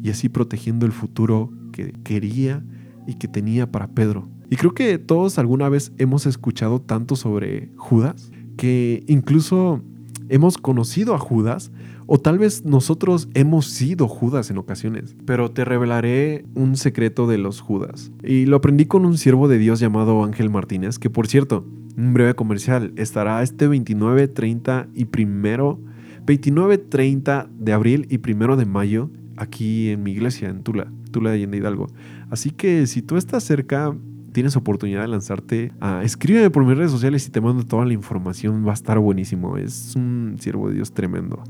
y 0.03 0.11
así 0.11 0.29
protegiendo 0.29 0.85
el 0.85 0.93
futuro 0.93 1.51
que 1.73 1.95
quería 2.05 2.63
y 3.07 3.15
que 3.15 3.29
tenía 3.29 3.73
para 3.73 3.89
Pedro. 3.89 4.29
Y 4.51 4.57
creo 4.57 4.75
que 4.75 4.99
todos 4.99 5.39
alguna 5.39 5.69
vez 5.69 5.93
hemos 5.99 6.27
escuchado 6.27 6.81
tanto 6.81 7.17
sobre 7.17 7.71
Judas 7.77 8.31
que 8.57 9.05
incluso 9.07 9.83
hemos 10.29 10.59
conocido 10.59 11.15
a 11.15 11.19
Judas 11.19 11.71
o 12.07 12.19
tal 12.19 12.39
vez 12.39 12.65
nosotros 12.65 13.29
hemos 13.35 13.67
sido 13.67 14.07
Judas 14.07 14.51
en 14.51 14.59
ocasiones. 14.59 15.17
Pero 15.25 15.51
te 15.51 15.65
revelaré 15.65 16.45
un 16.55 16.77
secreto 16.77 17.27
de 17.27 17.39
los 17.39 17.61
Judas. 17.61 18.13
Y 18.23 18.47
lo 18.47 18.57
aprendí 18.57 18.87
con 18.87 19.05
un 19.05 19.19
siervo 19.19 19.49
de 19.49 19.59
Dios 19.59 19.81
llamado 19.81 20.25
Ángel 20.25 20.51
Martínez, 20.51 20.99
que 20.99 21.11
por 21.11 21.27
cierto, 21.27 21.67
un 21.97 22.15
breve 22.15 22.35
comercial, 22.35 22.93
estará 22.97 23.43
este 23.43 23.67
29, 23.67 24.29
30 24.29 24.89
y 24.95 25.07
primero, 25.07 25.81
29, 26.27 26.79
30 26.79 27.49
de 27.59 27.73
abril 27.73 28.07
y 28.11 28.19
primero 28.19 28.57
de 28.57 28.67
mayo 28.67 29.11
aquí 29.37 29.91
en 29.91 30.03
mi 30.03 30.13
iglesia, 30.13 30.49
en 30.49 30.63
Tula, 30.63 30.93
Tula 31.11 31.31
de 31.31 31.37
Allende 31.37 31.59
Hidalgo. 31.59 31.89
Así 32.31 32.51
que 32.51 32.87
si 32.87 33.03
tú 33.03 33.17
estás 33.17 33.45
cerca, 33.45 33.97
tienes 34.37 34.55
oportunidad 34.55 35.01
de 35.01 35.09
lanzarte, 35.09 35.73
a, 35.81 36.03
escríbeme 36.05 36.51
por 36.51 36.63
mis 36.63 36.77
redes 36.77 36.91
sociales 36.91 37.27
y 37.27 37.31
te 37.31 37.41
mando 37.41 37.65
toda 37.65 37.87
la 37.87 37.95
información. 37.95 38.67
Va 38.67 38.73
a 38.73 38.75
estar 38.75 38.99
buenísimo. 38.99 39.57
Es 39.57 39.95
un 39.97 40.37
siervo 40.39 40.69
de 40.69 40.75
Dios 40.75 40.93
tremendo. 40.93 41.43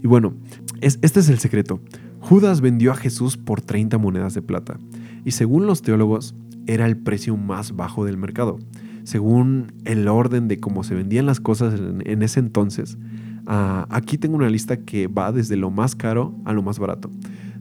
Y 0.00 0.06
bueno, 0.06 0.34
es, 0.80 1.00
este 1.02 1.18
es 1.18 1.28
el 1.30 1.40
secreto. 1.40 1.80
Judas 2.20 2.60
vendió 2.60 2.92
a 2.92 2.94
Jesús 2.94 3.36
por 3.36 3.60
30 3.60 3.98
monedas 3.98 4.34
de 4.34 4.42
plata. 4.42 4.78
Y 5.24 5.32
según 5.32 5.66
los 5.66 5.82
teólogos, 5.82 6.36
era 6.68 6.86
el 6.86 6.96
precio 6.96 7.36
más 7.36 7.74
bajo 7.74 8.04
del 8.04 8.16
mercado. 8.16 8.60
Según 9.02 9.72
el 9.84 10.06
orden 10.06 10.46
de 10.46 10.60
cómo 10.60 10.84
se 10.84 10.94
vendían 10.94 11.26
las 11.26 11.40
cosas 11.40 11.74
en, 11.74 12.22
ese 12.22 12.38
entonces, 12.38 12.98
ah, 13.48 13.88
aquí 13.90 14.16
tengo 14.16 14.36
una 14.36 14.48
lista 14.48 14.76
que 14.76 15.08
va 15.08 15.32
desde 15.32 15.56
lo 15.56 15.72
más 15.72 15.96
caro 15.96 16.36
a 16.44 16.52
lo 16.52 16.62
más 16.62 16.78
barato 16.78 17.10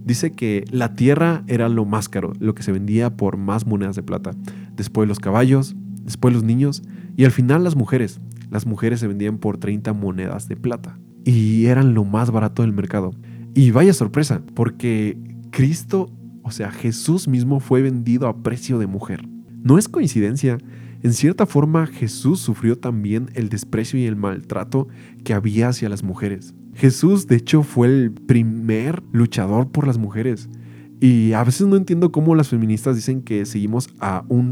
dice 0.08 0.32
que 0.32 0.64
la 0.72 0.96
tierra 0.96 1.44
era 1.48 1.68
lo 1.68 1.84
más 1.84 2.08
caro, 2.08 2.32
lo 2.40 2.56
que 2.56 2.64
se 2.64 2.72
vendía 2.72 3.18
por 3.18 3.36
más 3.36 3.68
monedas 3.68 3.98
de 3.98 4.04
plata. 4.04 4.32
Después 4.78 5.10
los 5.10 5.20
caballos, 5.20 5.76
después 6.04 6.34
los 6.34 6.44
niños 6.44 6.84
y 7.18 7.26
al 7.26 7.32
final 7.32 7.66
las 7.66 7.76
mujeres. 7.76 8.22
Las 8.50 8.66
mujeres 8.66 9.02
se 9.02 9.08
vendían 9.08 9.40
por 9.40 9.58
30 9.58 9.92
monedas 9.92 10.48
de 10.48 10.56
plata 10.56 10.98
y 11.26 11.66
eran 11.66 11.94
lo 11.94 12.06
más 12.06 12.32
barato 12.32 12.62
del 12.62 12.72
mercado. 12.72 13.12
Y 13.54 13.72
vaya 13.72 13.92
sorpresa, 13.94 14.42
porque 14.54 15.18
Cristo, 15.52 16.10
o 16.44 16.52
sea, 16.52 16.72
Jesús 16.72 17.28
mismo 17.28 17.60
fue 17.60 17.82
vendido 17.82 18.28
a 18.28 18.44
precio 18.44 18.80
de 18.80 18.88
mujer. 18.88 19.28
No 19.64 19.78
es 19.78 19.90
coincidencia. 19.90 20.58
En 21.04 21.14
cierta 21.14 21.46
forma, 21.46 21.88
Jesús 21.88 22.40
sufrió 22.40 22.78
también 22.78 23.30
el 23.34 23.50
desprecio 23.50 24.00
y 24.00 24.06
el 24.06 24.16
maltrato 24.16 24.88
que 25.24 25.34
había 25.34 25.70
hacia 25.70 25.90
las 25.90 26.04
mujeres. 26.04 26.56
Jesús, 26.74 27.28
de 27.28 27.36
hecho, 27.38 27.64
fue 27.64 27.88
el 27.88 28.12
primer 28.12 29.04
luchador 29.12 29.72
por 29.72 29.88
las 29.88 29.98
mujeres. 29.98 30.48
Y 31.00 31.34
a 31.34 31.44
veces 31.44 31.68
no 31.68 31.76
entiendo 31.76 32.12
cómo 32.12 32.34
las 32.34 32.50
feministas 32.50 32.96
dicen 32.96 33.22
que 33.22 33.46
seguimos 33.46 33.90
a 34.00 34.26
un, 34.30 34.52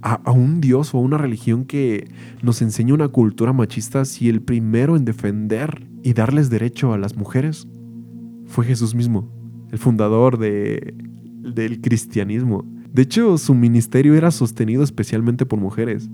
a, 0.00 0.30
un 0.30 0.60
Dios 0.62 0.94
o 0.94 0.98
a 0.98 1.00
una 1.02 1.18
religión 1.18 1.66
que 1.66 2.08
nos 2.42 2.62
enseña 2.62 2.94
una 2.94 3.08
cultura 3.08 3.52
machista 3.52 4.06
si 4.06 4.30
el 4.30 4.40
primero 4.40 4.96
en 4.96 5.04
defender 5.04 5.86
y 6.02 6.14
darles 6.14 6.48
derecho 6.48 6.94
a 6.94 6.98
las 6.98 7.16
mujeres 7.16 7.68
fue 8.46 8.64
Jesús 8.64 8.94
mismo, 8.94 9.30
el 9.72 9.78
fundador 9.78 10.38
de, 10.38 10.94
del 11.42 11.82
cristianismo. 11.82 12.64
De 12.90 13.02
hecho, 13.02 13.36
su 13.36 13.54
ministerio 13.54 14.14
era 14.14 14.30
sostenido 14.30 14.82
especialmente 14.82 15.44
por 15.44 15.58
mujeres. 15.58 16.08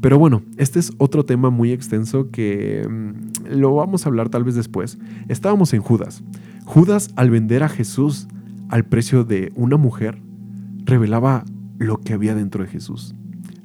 Pero 0.00 0.18
bueno, 0.18 0.42
este 0.56 0.78
es 0.78 0.92
otro 0.98 1.24
tema 1.24 1.50
muy 1.50 1.72
extenso 1.72 2.30
que 2.30 2.86
mm, 2.88 3.56
lo 3.56 3.74
vamos 3.74 4.04
a 4.04 4.08
hablar 4.08 4.28
tal 4.28 4.44
vez 4.44 4.54
después. 4.54 4.98
Estábamos 5.26 5.72
en 5.72 5.80
Judas. 5.80 6.22
Judas 6.64 7.10
al 7.16 7.30
vender 7.30 7.62
a 7.62 7.68
Jesús 7.68 8.28
al 8.68 8.84
precio 8.84 9.24
de 9.24 9.52
una 9.54 9.76
mujer, 9.76 10.20
revelaba 10.84 11.44
lo 11.78 11.98
que 11.98 12.14
había 12.14 12.34
dentro 12.34 12.64
de 12.64 12.70
Jesús. 12.70 13.14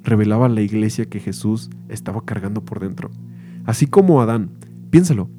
Revelaba 0.04 0.48
la 0.48 0.60
iglesia 0.60 1.06
que 1.06 1.20
Jesús 1.20 1.70
estaba 1.88 2.24
cargando 2.24 2.64
por 2.64 2.80
dentro. 2.80 3.10
Así 3.64 3.86
como 3.86 4.20
Adán. 4.20 4.50
Piénsalo, 4.90 5.30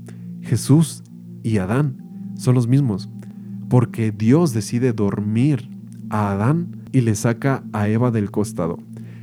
Jesús 0.42 1.04
y 1.44 1.58
Adán 1.58 1.98
son 2.36 2.56
los 2.56 2.68
mismos. 2.68 3.10
Porque 3.70 4.12
Dios 4.12 4.54
decide 4.54 4.94
dormir 4.94 5.70
a 6.10 6.32
Adán 6.32 6.84
y 6.92 7.02
le 7.02 7.16
saca 7.16 7.64
a 7.74 7.88
Eva 7.88 8.12
del 8.12 8.32
costado. 8.32 8.80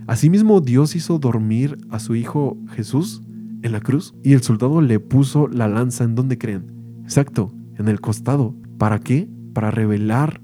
Asimismo, 0.06 0.60
Dios 0.60 0.96
hizo 0.96 1.18
dormir 1.18 1.78
a 1.88 2.00
su 2.00 2.14
hijo 2.16 2.56
Jesús 2.72 3.22
en 3.62 3.72
la 3.72 3.80
cruz 3.80 4.14
y 4.22 4.32
el 4.32 4.42
soldado 4.42 4.80
le 4.80 4.98
puso 4.98 5.48
la 5.48 5.68
lanza 5.68 6.04
en 6.04 6.14
donde 6.14 6.38
creen. 6.38 6.66
Exacto, 7.04 7.52
en 7.76 7.88
el 7.88 8.00
costado. 8.00 8.54
¿Para 8.78 8.98
qué? 8.98 9.28
Para 9.60 9.72
revelar 9.72 10.40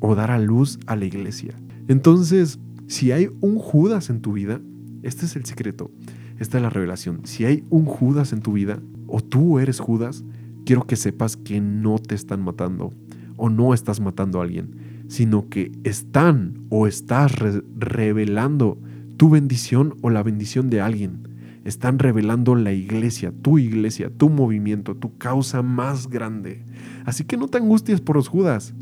o 0.00 0.16
dar 0.16 0.32
a 0.32 0.40
luz 0.40 0.80
a 0.88 0.96
la 0.96 1.04
iglesia. 1.04 1.54
Entonces, 1.86 2.58
si 2.88 3.12
hay 3.12 3.28
un 3.40 3.60
Judas 3.60 4.10
en 4.10 4.20
tu 4.20 4.32
vida, 4.32 4.60
este 5.04 5.26
es 5.26 5.36
el 5.36 5.44
secreto, 5.44 5.92
esta 6.40 6.58
es 6.58 6.62
la 6.64 6.70
revelación. 6.70 7.20
Si 7.22 7.44
hay 7.44 7.62
un 7.70 7.84
Judas 7.84 8.32
en 8.32 8.40
tu 8.40 8.54
vida, 8.54 8.80
o 9.06 9.20
tú 9.20 9.60
eres 9.60 9.78
Judas, 9.78 10.24
quiero 10.64 10.84
que 10.84 10.96
sepas 10.96 11.36
que 11.36 11.60
no 11.60 12.00
te 12.00 12.16
están 12.16 12.42
matando 12.42 12.92
o 13.36 13.50
no 13.50 13.72
estás 13.72 14.00
matando 14.00 14.40
a 14.40 14.42
alguien, 14.42 15.04
sino 15.06 15.48
que 15.48 15.70
están 15.84 16.66
o 16.68 16.88
estás 16.88 17.36
revelando 17.76 18.80
tu 19.16 19.30
bendición 19.30 19.94
o 20.02 20.10
la 20.10 20.24
bendición 20.24 20.70
de 20.70 20.80
alguien. 20.80 21.25
Están 21.66 21.98
revelando 21.98 22.54
la 22.54 22.72
iglesia, 22.72 23.32
tu 23.42 23.58
iglesia, 23.58 24.08
tu 24.08 24.28
movimiento, 24.28 24.94
tu 24.94 25.18
causa 25.18 25.62
más 25.62 26.08
grande. 26.08 26.64
Así 27.04 27.24
que 27.24 27.36
no 27.36 27.48
te 27.48 27.58
angusties 27.58 28.00
por 28.00 28.14
los 28.14 28.28
Judas, 28.28 28.72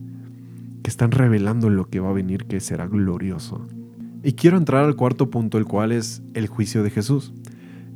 que 0.83 0.91
están 0.91 1.11
revelando 1.11 1.71
lo 1.71 1.88
que 1.88 2.00
va 2.00 2.11
a 2.11 2.12
venir, 2.12 2.45
que 2.45 2.61
será 2.61 2.87
glorioso. 2.87 3.67
Y 4.23 4.35
quiero 4.35 4.59
entrar 4.59 4.85
al 4.85 4.97
cuarto 4.97 5.31
punto, 5.31 5.57
el 5.57 5.64
cual 5.64 5.93
es 5.93 6.23
el 6.35 6.47
juicio 6.47 6.83
de 6.83 6.91
Jesús. 6.91 7.33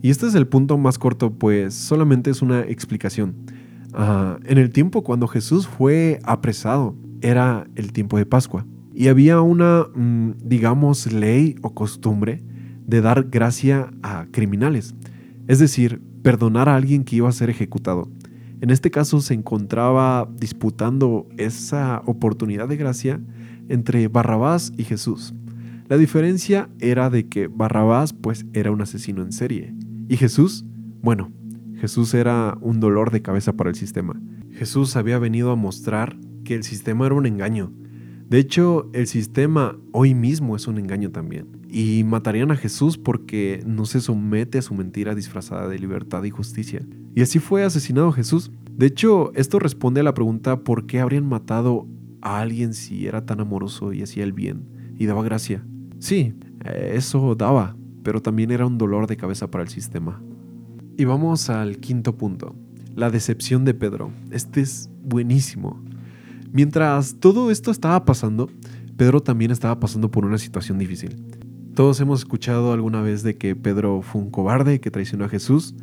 Y 0.01 0.09
este 0.09 0.27
es 0.27 0.35
el 0.35 0.47
punto 0.47 0.79
más 0.79 0.99
corto, 0.99 1.35
pues 1.35 1.75
solamente 1.75 2.31
es 2.31 2.41
una 2.41 2.61
explicación. 2.63 3.35
Ah, 3.93 4.39
en 4.47 4.57
el 4.57 4.71
tiempo 4.71 5.05
cuando 5.05 5.29
Jesús 5.29 5.69
fue 5.69 6.19
apresado, 6.25 6.97
era 7.21 7.67
el 7.75 7.93
tiempo 7.93 8.17
de 8.17 8.25
Pascua. 8.25 8.65
Y 8.95 9.09
había 9.09 9.43
una, 9.43 9.85
mm, 9.95 10.37
digamos, 10.43 11.13
ley 11.13 11.57
o 11.61 11.75
costumbre 11.75 12.43
de 12.89 13.03
dar 13.03 13.29
gracia 13.31 13.91
a 14.03 14.27
criminales, 14.33 14.95
es 15.47 15.59
decir, 15.61 16.01
perdonar 16.23 16.69
a 16.69 16.75
alguien 16.75 17.05
que 17.05 17.17
iba 17.17 17.29
a 17.29 17.33
ser 17.33 17.51
ejecutado. 17.51 18.09
En 18.61 18.71
este 18.71 18.91
caso 18.91 19.21
se 19.21 19.35
encontraba 19.35 20.29
disputando 20.41 21.29
esa 21.37 22.03
oportunidad 22.07 22.67
de 22.67 22.79
gracia 22.79 23.21
entre 23.69 24.09
Barrabás 24.09 24.73
y 24.77 24.85
Jesús. 24.85 25.35
La 25.89 25.99
diferencia 25.99 26.69
era 26.81 27.11
de 27.11 27.29
que 27.29 27.47
Barrabás 27.47 28.15
pues 28.15 28.47
era 28.55 28.73
un 28.73 28.81
asesino 28.81 29.23
en 29.23 29.33
serie 29.33 29.75
y 30.09 30.17
Jesús, 30.17 30.65
bueno, 31.03 31.31
Jesús 31.77 32.15
era 32.15 32.57
un 32.61 32.81
dolor 32.81 33.11
de 33.11 33.23
cabeza 33.23 33.53
para 33.53 33.71
el 33.71 33.77
sistema. 33.77 34.21
Jesús 34.53 34.97
había 34.97 35.19
venido 35.19 35.53
a 35.53 35.57
mostrar 35.57 36.17
que 36.45 36.55
el 36.55 36.65
sistema 36.65 37.07
era 37.07 37.15
un 37.15 37.27
engaño, 37.27 37.71
de 38.29 38.39
hecho, 38.39 38.91
el 38.93 39.07
sistema 39.07 39.79
hoy 39.93 40.15
mismo 40.15 40.55
es 40.55 40.67
un 40.67 40.77
engaño 40.77 41.11
también. 41.11 41.47
Y 41.67 42.05
matarían 42.05 42.51
a 42.51 42.57
Jesús 42.57 42.99
porque 42.99 43.63
no 43.67 43.87
se 43.87 44.01
somete 44.01 44.59
a 44.59 44.63
su 44.63 44.75
mentira 44.75 45.15
disfrazada 45.15 45.67
de 45.67 45.79
libertad 45.79 46.23
y 46.25 46.31
justicia. 46.31 46.87
Y 47.15 47.23
así 47.23 47.39
fue 47.39 47.65
asesinado 47.65 48.13
Jesús. 48.13 48.51
De 48.71 48.85
hecho, 48.85 49.33
esto 49.35 49.59
responde 49.59 50.01
a 50.01 50.05
la 50.05 50.13
pregunta 50.13 50.63
por 50.63 50.87
qué 50.87 51.01
habrían 51.01 51.27
matado 51.27 51.87
a 52.21 52.41
alguien 52.41 52.75
si 52.75 53.07
era 53.07 53.25
tan 53.25 53.41
amoroso 53.41 53.95
y 53.95 54.03
hacía 54.03 54.25
el 54.25 54.35
bien 54.35 54.69
y 54.99 55.07
daba 55.07 55.25
gracia. 55.25 55.65
Sí, 55.99 56.35
eso 56.65 57.35
daba, 57.35 57.77
pero 58.03 58.21
también 58.21 58.51
era 58.51 58.67
un 58.67 58.77
dolor 58.77 59.07
de 59.07 59.17
cabeza 59.17 59.51
para 59.51 59.65
el 59.65 59.71
sistema. 59.71 60.23
Y 60.99 61.07
vamos 61.07 61.49
al 61.49 61.79
quinto 61.79 62.17
punto, 62.19 62.55
la 62.95 63.11
decepción 63.11 63.65
de 63.65 63.73
Pedro. 63.73 64.13
Este 64.31 64.61
es 64.61 64.91
buenísimo. 65.03 65.83
Mientras 66.53 67.17
todo 67.21 67.51
esto 67.51 67.71
estaba 67.71 68.05
pasando, 68.05 68.49
Pedro 68.97 69.21
también 69.21 69.51
estaba 69.51 69.79
pasando 69.79 70.11
por 70.11 70.25
una 70.25 70.39
situación 70.39 70.79
difícil. 70.79 71.17
Todos 71.75 72.01
hemos 72.01 72.21
escuchado 72.21 72.73
alguna 72.73 73.03
vez 73.03 73.23
de 73.23 73.37
que 73.37 73.55
Pedro 73.55 74.03
fue 74.03 74.21
un 74.21 74.31
cobarde 74.31 74.81
que 74.81 74.91
traicionó 74.91 75.25
a 75.25 75.29
Jesús. 75.29 75.75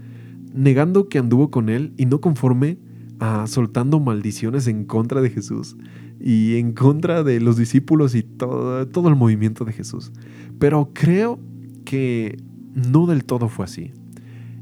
negando 0.54 1.10
que 1.10 1.20
anduvo 1.20 1.52
con 1.52 1.68
él 1.68 1.94
y 1.98 2.06
no 2.06 2.22
conforme 2.22 2.78
a 3.20 3.46
soltando 3.48 4.00
maldiciones 4.00 4.68
en 4.68 4.86
contra 4.86 5.22
de 5.22 5.30
Jesús 5.30 5.76
y 6.20 6.56
en 6.56 6.74
contra 6.74 7.24
de 7.24 7.40
los 7.42 7.58
discípulos 7.58 8.16
y 8.16 8.24
todo, 8.24 8.88
todo 8.88 9.10
el 9.10 9.16
movimiento 9.16 9.66
de 9.66 9.74
Jesús. 9.74 10.12
Pero 10.60 10.92
creo 10.94 11.40
que 11.84 12.38
no 12.74 13.06
del 13.06 13.26
todo 13.26 13.50
fue 13.50 13.66
así. 13.66 13.92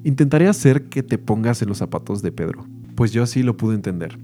Intentaré 0.03 0.47
hacer 0.47 0.89
que 0.89 1.03
te 1.03 1.17
pongas 1.17 1.61
en 1.61 1.69
los 1.69 1.77
zapatos 1.77 2.21
de 2.21 2.31
Pedro, 2.31 2.65
pues 2.95 3.11
yo 3.11 3.23
así 3.23 3.43
lo 3.43 3.55
pude 3.55 3.75
entender. 3.75 4.17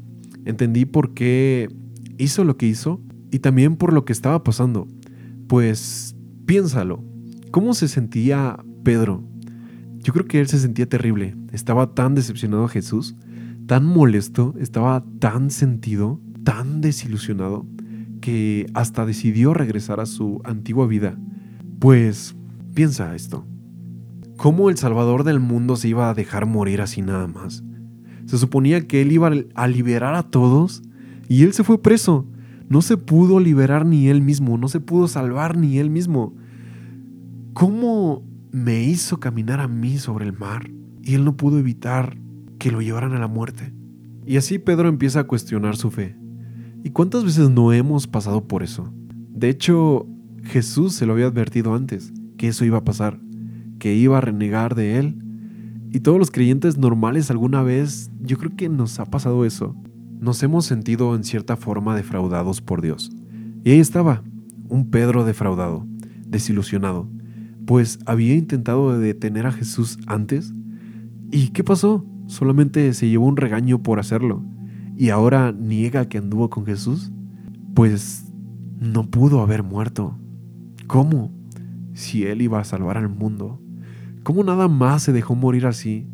Entendí 0.46 0.86
por 0.86 1.14
qué 1.14 1.70
hizo 2.18 2.44
lo 2.44 2.58
que 2.58 2.68
hizo 2.68 3.02
y 3.32 3.40
también 3.40 3.76
por 3.76 3.94
lo 3.94 4.06
que 4.06 4.14
estaba 4.14 4.44
pasando. 4.44 4.88
Pues 5.48 6.16
piénsalo, 6.46 7.04
¿cómo 7.52 7.74
se 7.74 7.88
sentía 7.88 8.58
Pedro? 8.84 9.24
Yo 10.00 10.14
creo 10.14 10.26
que 10.26 10.40
él 10.40 10.48
se 10.48 10.60
sentía 10.60 10.88
terrible, 10.88 11.36
estaba 11.52 11.94
tan 11.94 12.16
decepcionado 12.16 12.66
a 12.66 12.70
Jesús, 12.70 13.16
tan 13.68 13.86
molesto, 13.86 14.56
estaba 14.60 15.04
tan 15.20 15.52
sentido, 15.52 16.22
tan 16.44 16.82
desilusionado, 16.82 17.66
que 18.22 18.66
hasta 18.74 19.06
decidió 19.06 19.54
regresar 19.54 20.00
a 20.00 20.06
su 20.06 20.42
antigua 20.44 20.88
vida. 20.88 21.18
Pues 21.80 22.36
piensa 22.74 23.16
esto. 23.16 23.46
¿Cómo 24.38 24.70
el 24.70 24.78
Salvador 24.78 25.24
del 25.24 25.40
mundo 25.40 25.76
se 25.76 25.90
iba 25.90 26.10
a 26.10 26.14
dejar 26.14 26.46
morir 26.46 26.82
así 26.82 27.02
nada 27.02 27.28
más? 27.28 27.64
Se 28.30 28.38
suponía 28.38 28.88
que 28.88 29.02
él 29.02 29.12
iba 29.12 29.32
a 29.56 29.68
liberar 29.68 30.14
a 30.14 30.22
todos 30.22 30.84
y 31.28 31.42
él 31.42 31.54
se 31.54 31.64
fue 31.64 31.82
preso. 31.82 32.28
No 32.70 32.84
se 32.84 32.96
pudo 32.98 33.40
liberar 33.40 33.86
ni 33.86 34.10
él 34.10 34.22
mismo, 34.22 34.60
no 34.60 34.68
se 34.68 34.80
pudo 34.80 35.08
salvar 35.08 35.58
ni 35.58 35.80
él 35.80 35.90
mismo. 35.90 36.36
¿Cómo 37.54 38.22
me 38.52 38.84
hizo 38.84 39.20
caminar 39.20 39.60
a 39.60 39.68
mí 39.68 39.98
sobre 39.98 40.26
el 40.26 40.34
mar 40.34 40.70
y 41.02 41.16
él 41.16 41.26
no 41.26 41.36
pudo 41.36 41.58
evitar 41.58 42.18
que 42.60 42.72
lo 42.72 42.82
llevaran 42.82 43.14
a 43.14 43.20
la 43.20 43.28
muerte? 43.28 43.74
Y 44.28 44.38
así 44.38 44.60
Pedro 44.60 44.88
empieza 44.88 45.22
a 45.22 45.28
cuestionar 45.28 45.76
su 45.76 45.90
fe. 45.90 46.16
¿Y 46.84 46.92
cuántas 46.92 47.24
veces 47.24 47.50
no 47.50 47.74
hemos 47.74 48.06
pasado 48.06 48.48
por 48.48 48.62
eso? 48.62 48.94
De 49.34 49.50
hecho, 49.50 50.06
Jesús 50.44 50.94
se 50.94 51.08
lo 51.08 51.14
había 51.14 51.26
advertido 51.26 51.74
antes, 51.74 52.14
que 52.38 52.50
eso 52.50 52.64
iba 52.64 52.78
a 52.78 52.86
pasar 52.86 53.20
que 53.80 53.96
iba 53.96 54.20
a 54.20 54.22
renegar 54.22 54.76
de 54.76 55.00
él. 55.00 55.16
Y 55.92 56.02
todos 56.02 56.20
los 56.20 56.32
creyentes 56.32 56.78
normales 56.78 57.32
alguna 57.32 57.64
vez, 57.64 58.12
yo 58.22 58.38
creo 58.38 58.56
que 58.56 58.70
nos 58.70 59.00
ha 59.00 59.06
pasado 59.06 59.46
eso. 59.46 59.76
Nos 60.20 60.44
hemos 60.44 60.66
sentido 60.66 61.16
en 61.16 61.24
cierta 61.24 61.56
forma 61.56 61.96
defraudados 61.96 62.62
por 62.62 62.82
Dios. 62.82 63.12
Y 63.64 63.72
ahí 63.72 63.80
estaba, 63.80 64.24
un 64.68 64.90
Pedro 64.92 65.26
defraudado, 65.26 65.88
desilusionado, 66.28 67.10
pues 67.66 68.00
había 68.06 68.36
intentado 68.36 68.98
detener 68.98 69.48
a 69.48 69.52
Jesús 69.52 69.98
antes. 70.08 70.54
¿Y 71.32 71.50
qué 71.50 71.64
pasó? 71.64 72.06
Solamente 72.28 72.94
se 72.94 73.10
llevó 73.10 73.26
un 73.26 73.38
regaño 73.38 73.82
por 73.82 74.00
hacerlo. 74.00 74.44
¿Y 74.96 75.10
ahora 75.10 75.52
niega 75.52 76.10
que 76.10 76.18
anduvo 76.18 76.50
con 76.50 76.66
Jesús? 76.66 77.12
Pues 77.74 78.32
no 78.80 79.10
pudo 79.10 79.42
haber 79.42 79.64
muerto. 79.64 80.18
¿Cómo? 80.88 81.32
Si 81.94 82.24
él 82.26 82.42
iba 82.42 82.60
a 82.60 82.64
salvar 82.64 82.98
al 82.98 83.10
mundo. 83.10 83.62
¿Cómo 84.24 84.44
nada 84.44 84.68
más 84.68 85.04
se 85.04 85.14
dejó 85.14 85.36
morir 85.36 85.66
así? 85.66 86.08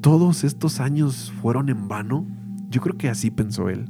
¿Todos 0.00 0.44
estos 0.44 0.80
años 0.80 1.32
fueron 1.40 1.68
en 1.68 1.88
vano? 1.88 2.26
Yo 2.68 2.80
creo 2.80 2.96
que 2.96 3.08
así 3.08 3.30
pensó 3.30 3.68
él. 3.68 3.86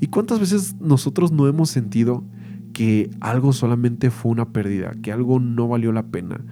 ¿Y 0.00 0.08
cuántas 0.08 0.40
veces 0.40 0.76
nosotros 0.80 1.30
no 1.30 1.46
hemos 1.46 1.70
sentido 1.70 2.24
que 2.72 3.10
algo 3.20 3.52
solamente 3.52 4.10
fue 4.10 4.32
una 4.32 4.52
pérdida, 4.52 4.92
que 5.02 5.12
algo 5.12 5.38
no 5.40 5.68
valió 5.68 5.92
la 5.92 6.08
pena, 6.08 6.44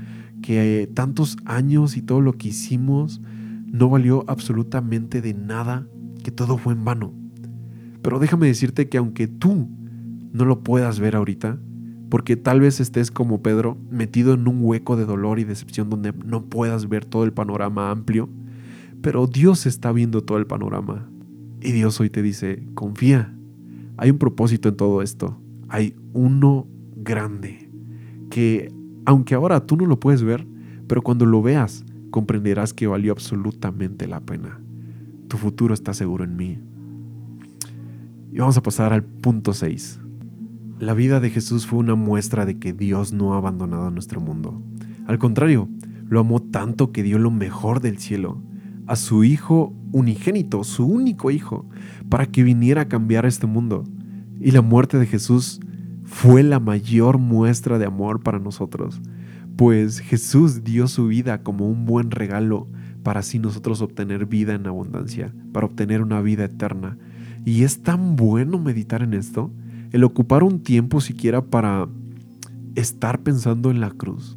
que 0.42 0.90
tantos 0.94 1.36
años 1.44 1.96
y 1.96 2.02
todo 2.02 2.20
lo 2.20 2.34
que 2.34 2.48
hicimos 2.48 3.20
no 3.66 3.88
valió 3.88 4.24
absolutamente 4.28 5.20
de 5.20 5.34
nada, 5.34 5.86
que 6.22 6.30
todo 6.30 6.58
fue 6.58 6.74
en 6.74 6.84
vano? 6.84 7.12
Pero 8.02 8.18
déjame 8.18 8.46
decirte 8.46 8.88
que 8.88 8.98
aunque 8.98 9.26
tú 9.26 9.68
no 10.32 10.44
lo 10.44 10.62
puedas 10.62 11.00
ver 11.00 11.16
ahorita, 11.16 11.58
porque 12.10 12.36
tal 12.36 12.60
vez 12.60 12.80
estés 12.80 13.10
como 13.10 13.40
Pedro, 13.40 13.78
metido 13.88 14.34
en 14.34 14.46
un 14.48 14.58
hueco 14.60 14.96
de 14.96 15.06
dolor 15.06 15.38
y 15.38 15.44
decepción 15.44 15.88
donde 15.88 16.12
no 16.12 16.44
puedas 16.44 16.88
ver 16.88 17.04
todo 17.04 17.24
el 17.24 17.32
panorama 17.32 17.90
amplio, 17.90 18.28
pero 19.00 19.26
Dios 19.26 19.64
está 19.64 19.92
viendo 19.92 20.22
todo 20.22 20.36
el 20.36 20.46
panorama. 20.46 21.08
Y 21.62 21.72
Dios 21.72 22.00
hoy 22.00 22.10
te 22.10 22.20
dice, 22.20 22.66
confía, 22.74 23.34
hay 23.96 24.10
un 24.10 24.18
propósito 24.18 24.68
en 24.68 24.76
todo 24.76 25.02
esto, 25.02 25.40
hay 25.68 25.94
uno 26.12 26.66
grande, 26.96 27.70
que 28.28 28.72
aunque 29.04 29.34
ahora 29.34 29.64
tú 29.64 29.76
no 29.76 29.86
lo 29.86 30.00
puedes 30.00 30.22
ver, 30.22 30.46
pero 30.88 31.02
cuando 31.02 31.26
lo 31.26 31.42
veas, 31.42 31.84
comprenderás 32.10 32.74
que 32.74 32.88
valió 32.88 33.12
absolutamente 33.12 34.08
la 34.08 34.20
pena. 34.20 34.60
Tu 35.28 35.36
futuro 35.36 35.74
está 35.74 35.94
seguro 35.94 36.24
en 36.24 36.36
mí. 36.36 36.58
Y 38.32 38.38
vamos 38.38 38.56
a 38.56 38.62
pasar 38.62 38.92
al 38.92 39.04
punto 39.04 39.52
6. 39.52 39.99
La 40.80 40.94
vida 40.94 41.20
de 41.20 41.28
Jesús 41.28 41.66
fue 41.66 41.78
una 41.78 41.94
muestra 41.94 42.46
de 42.46 42.58
que 42.58 42.72
Dios 42.72 43.12
no 43.12 43.34
ha 43.34 43.36
abandonado 43.36 43.90
nuestro 43.90 44.18
mundo. 44.18 44.62
Al 45.06 45.18
contrario, 45.18 45.68
lo 46.08 46.20
amó 46.20 46.40
tanto 46.40 46.90
que 46.90 47.02
dio 47.02 47.18
lo 47.18 47.30
mejor 47.30 47.82
del 47.82 47.98
cielo, 47.98 48.40
a 48.86 48.96
su 48.96 49.22
Hijo 49.22 49.74
unigénito, 49.92 50.64
su 50.64 50.86
único 50.86 51.30
Hijo, 51.30 51.68
para 52.08 52.24
que 52.24 52.42
viniera 52.42 52.80
a 52.80 52.88
cambiar 52.88 53.26
este 53.26 53.46
mundo. 53.46 53.84
Y 54.40 54.52
la 54.52 54.62
muerte 54.62 54.98
de 54.98 55.04
Jesús 55.04 55.60
fue 56.04 56.42
la 56.42 56.60
mayor 56.60 57.18
muestra 57.18 57.78
de 57.78 57.84
amor 57.84 58.22
para 58.22 58.38
nosotros, 58.38 59.02
pues 59.56 59.98
Jesús 59.98 60.64
dio 60.64 60.88
su 60.88 61.08
vida 61.08 61.42
como 61.42 61.68
un 61.68 61.84
buen 61.84 62.10
regalo 62.10 62.68
para 63.02 63.20
así 63.20 63.38
nosotros 63.38 63.82
obtener 63.82 64.24
vida 64.24 64.54
en 64.54 64.66
abundancia, 64.66 65.34
para 65.52 65.66
obtener 65.66 66.00
una 66.00 66.22
vida 66.22 66.46
eterna. 66.46 66.96
Y 67.44 67.64
es 67.64 67.82
tan 67.82 68.16
bueno 68.16 68.58
meditar 68.58 69.02
en 69.02 69.12
esto 69.12 69.52
el 69.92 70.04
ocupar 70.04 70.42
un 70.42 70.62
tiempo 70.62 71.00
siquiera 71.00 71.42
para 71.42 71.88
estar 72.74 73.22
pensando 73.22 73.70
en 73.70 73.80
la 73.80 73.90
cruz. 73.90 74.36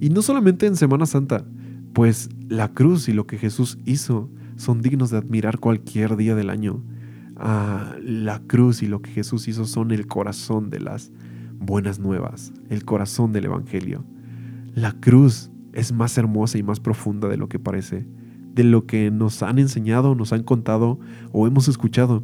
Y 0.00 0.10
no 0.10 0.22
solamente 0.22 0.66
en 0.66 0.76
Semana 0.76 1.06
Santa, 1.06 1.44
pues 1.92 2.28
la 2.48 2.72
cruz 2.72 3.08
y 3.08 3.12
lo 3.12 3.26
que 3.26 3.38
Jesús 3.38 3.78
hizo 3.84 4.30
son 4.56 4.82
dignos 4.82 5.10
de 5.10 5.18
admirar 5.18 5.58
cualquier 5.58 6.16
día 6.16 6.34
del 6.34 6.50
año. 6.50 6.82
Ah, 7.36 7.94
la 8.02 8.40
cruz 8.40 8.82
y 8.82 8.86
lo 8.86 9.02
que 9.02 9.10
Jesús 9.10 9.48
hizo 9.48 9.66
son 9.66 9.90
el 9.90 10.06
corazón 10.06 10.70
de 10.70 10.80
las 10.80 11.10
buenas 11.58 11.98
nuevas, 11.98 12.52
el 12.70 12.84
corazón 12.84 13.32
del 13.32 13.46
Evangelio. 13.46 14.04
La 14.74 14.92
cruz 14.92 15.50
es 15.72 15.92
más 15.92 16.16
hermosa 16.16 16.58
y 16.58 16.62
más 16.62 16.80
profunda 16.80 17.28
de 17.28 17.36
lo 17.36 17.48
que 17.48 17.58
parece, 17.58 18.06
de 18.54 18.64
lo 18.64 18.86
que 18.86 19.10
nos 19.10 19.42
han 19.42 19.58
enseñado, 19.58 20.14
nos 20.14 20.32
han 20.32 20.42
contado 20.42 20.98
o 21.32 21.46
hemos 21.46 21.68
escuchado. 21.68 22.22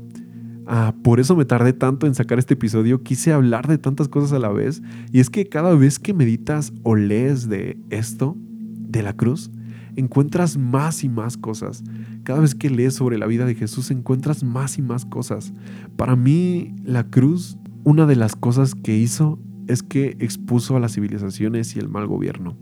Ah, 0.66 0.94
por 1.02 1.20
eso 1.20 1.34
me 1.36 1.44
tardé 1.44 1.72
tanto 1.72 2.06
en 2.06 2.14
sacar 2.14 2.38
este 2.38 2.54
episodio. 2.54 3.02
Quise 3.02 3.32
hablar 3.32 3.66
de 3.66 3.78
tantas 3.78 4.08
cosas 4.08 4.32
a 4.32 4.38
la 4.38 4.50
vez. 4.50 4.82
Y 5.12 5.20
es 5.20 5.30
que 5.30 5.48
cada 5.48 5.74
vez 5.74 5.98
que 5.98 6.14
meditas 6.14 6.72
o 6.82 6.94
lees 6.94 7.48
de 7.48 7.78
esto, 7.90 8.36
de 8.38 9.02
la 9.02 9.14
cruz, 9.14 9.50
encuentras 9.96 10.56
más 10.56 11.04
y 11.04 11.08
más 11.08 11.36
cosas. 11.36 11.82
Cada 12.22 12.40
vez 12.40 12.54
que 12.54 12.70
lees 12.70 12.94
sobre 12.94 13.18
la 13.18 13.26
vida 13.26 13.44
de 13.44 13.54
Jesús, 13.54 13.90
encuentras 13.90 14.44
más 14.44 14.78
y 14.78 14.82
más 14.82 15.04
cosas. 15.04 15.52
Para 15.96 16.16
mí, 16.16 16.74
la 16.84 17.04
cruz, 17.04 17.58
una 17.84 18.06
de 18.06 18.16
las 18.16 18.36
cosas 18.36 18.74
que 18.74 18.96
hizo 18.96 19.38
es 19.66 19.82
que 19.82 20.16
expuso 20.20 20.76
a 20.76 20.80
las 20.80 20.94
civilizaciones 20.94 21.74
y 21.76 21.80
el 21.80 21.88
mal 21.88 22.06
gobierno. 22.06 22.56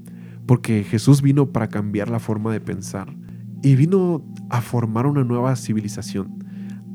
Porque 0.47 0.85
Jesús 0.85 1.23
vino 1.23 1.53
para 1.53 1.69
cambiar 1.69 2.09
la 2.09 2.19
forma 2.19 2.53
de 2.53 2.61
pensar 2.61 3.15
y 3.63 3.75
vino 3.75 4.25
a 4.49 4.63
formar 4.63 5.07
una 5.07 5.23
nueva 5.23 5.55
civilización 5.55 6.41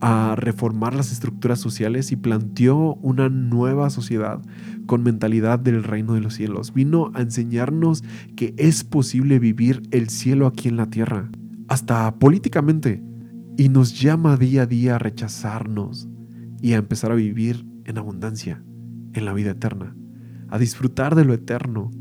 a 0.02 0.36
reformar 0.36 0.94
las 0.94 1.12
estructuras 1.12 1.60
sociales 1.60 2.12
y 2.12 2.16
planteó 2.16 2.96
una 2.96 3.30
nueva 3.30 3.90
sociedad 3.90 4.42
con 4.86 5.04
mentalidad 5.04 5.60
del 5.60 5.84
reino 5.84 6.14
de 6.14 6.22
los 6.22 6.36
cielos. 6.36 6.74
Vino 6.74 7.12
a 7.14 7.22
enseñarnos 7.22 8.04
que 8.36 8.54
es 8.58 8.84
posible 8.84 9.40
vivir 9.40 9.84
el 9.92 10.10
cielo 10.10 10.48
aquí 10.48 10.68
en 10.68 10.78
la 10.78 10.90
tierra, 10.90 11.30
hasta 11.68 12.14
políticamente, 12.20 13.04
y 13.58 13.70
nos 13.70 14.00
llama 14.00 14.38
día 14.38 14.64
a 14.64 14.66
día 14.66 14.96
a 14.96 15.00
rechazarnos 15.00 16.10
y 16.62 16.74
a 16.74 16.78
empezar 16.78 17.12
a 17.12 17.16
vivir 17.16 17.66
en 17.86 17.98
abundancia, 17.98 18.64
en 19.14 19.26
la 19.26 19.34
vida 19.34 19.52
eterna, 19.52 19.96
a 20.50 20.60
disfrutar 20.60 21.16
de 21.16 21.26
lo 21.26 21.34
eterno. 21.34 21.92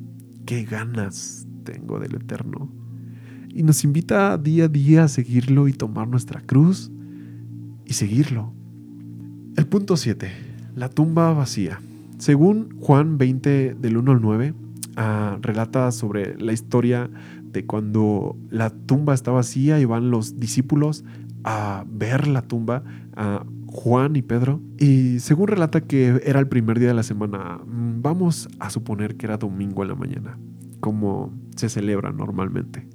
Qué 0.46 0.64
ganas 0.64 1.46
tengo 1.64 2.00
de 2.00 2.08
lo 2.08 2.18
eterno. 2.18 2.72
Y 3.48 3.62
nos 3.62 3.84
invita 3.84 4.36
día 4.36 4.64
a 4.64 4.68
día 4.68 5.04
a 5.04 5.08
seguirlo 5.08 5.68
y 5.68 5.72
tomar 5.72 6.08
nuestra 6.08 6.40
cruz 6.40 6.90
y 7.86 7.94
seguirlo. 7.94 8.52
El 9.56 9.66
punto 9.66 9.96
7. 9.96 10.30
La 10.74 10.88
tumba 10.88 11.32
vacía. 11.32 11.80
Según 12.18 12.76
Juan 12.80 13.18
20 13.18 13.74
del 13.74 13.96
1 13.96 14.12
al 14.12 14.20
9, 14.20 14.54
ah, 14.96 15.38
relata 15.42 15.92
sobre 15.92 16.38
la 16.40 16.52
historia 16.52 17.10
de 17.42 17.66
cuando 17.66 18.36
la 18.50 18.70
tumba 18.70 19.14
está 19.14 19.30
vacía 19.30 19.78
y 19.80 19.84
van 19.84 20.10
los 20.10 20.40
discípulos 20.40 21.04
a 21.44 21.84
ver 21.88 22.26
la 22.26 22.42
tumba, 22.42 22.82
a 23.16 23.44
Juan 23.66 24.16
y 24.16 24.22
Pedro. 24.22 24.60
Y 24.78 25.20
según 25.20 25.48
relata 25.48 25.82
que 25.82 26.20
era 26.24 26.40
el 26.40 26.48
primer 26.48 26.78
día 26.78 26.88
de 26.88 26.94
la 26.94 27.02
semana, 27.02 27.60
mm, 27.64 28.02
vamos 28.02 28.48
a 28.58 28.70
suponer 28.70 29.16
que 29.16 29.26
era 29.26 29.36
domingo 29.36 29.82
en 29.82 29.88
la 29.88 29.94
mañana, 29.94 30.38
como 30.80 31.32
se 31.56 31.68
celebra 31.68 32.12
normalmente. 32.12 32.86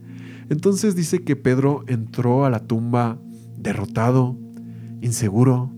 Entonces 0.50 0.96
dice 0.96 1.24
que 1.24 1.36
Pedro 1.36 1.84
entró 1.88 2.44
a 2.44 2.50
la 2.50 2.60
tumba 2.60 3.20
derrotado, 3.58 4.38
inseguro, 5.02 5.72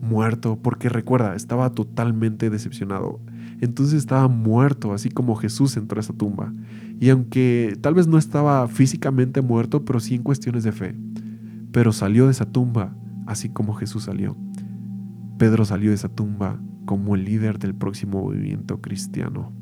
muerto, 0.00 0.58
porque 0.60 0.88
recuerda, 0.88 1.34
estaba 1.34 1.70
totalmente 1.70 2.50
decepcionado. 2.50 3.20
Entonces 3.60 3.94
estaba 3.94 4.28
muerto, 4.28 4.92
así 4.92 5.08
como 5.08 5.36
Jesús 5.36 5.76
entró 5.76 5.98
a 5.98 6.02
esa 6.02 6.12
tumba. 6.12 6.52
Y 7.00 7.10
aunque 7.10 7.76
tal 7.80 7.94
vez 7.94 8.06
no 8.06 8.18
estaba 8.18 8.68
físicamente 8.68 9.40
muerto, 9.40 9.84
pero 9.84 10.00
sí 10.00 10.14
en 10.14 10.22
cuestiones 10.22 10.64
de 10.64 10.72
fe. 10.72 10.94
Pero 11.72 11.92
salió 11.92 12.26
de 12.26 12.32
esa 12.32 12.46
tumba, 12.46 12.94
así 13.26 13.48
como 13.48 13.74
Jesús 13.74 14.04
salió. 14.04 14.36
Pedro 15.38 15.64
salió 15.64 15.90
de 15.90 15.96
esa 15.96 16.08
tumba 16.08 16.60
como 16.84 17.14
el 17.14 17.24
líder 17.24 17.58
del 17.58 17.74
próximo 17.74 18.22
movimiento 18.22 18.80
cristiano, 18.80 19.52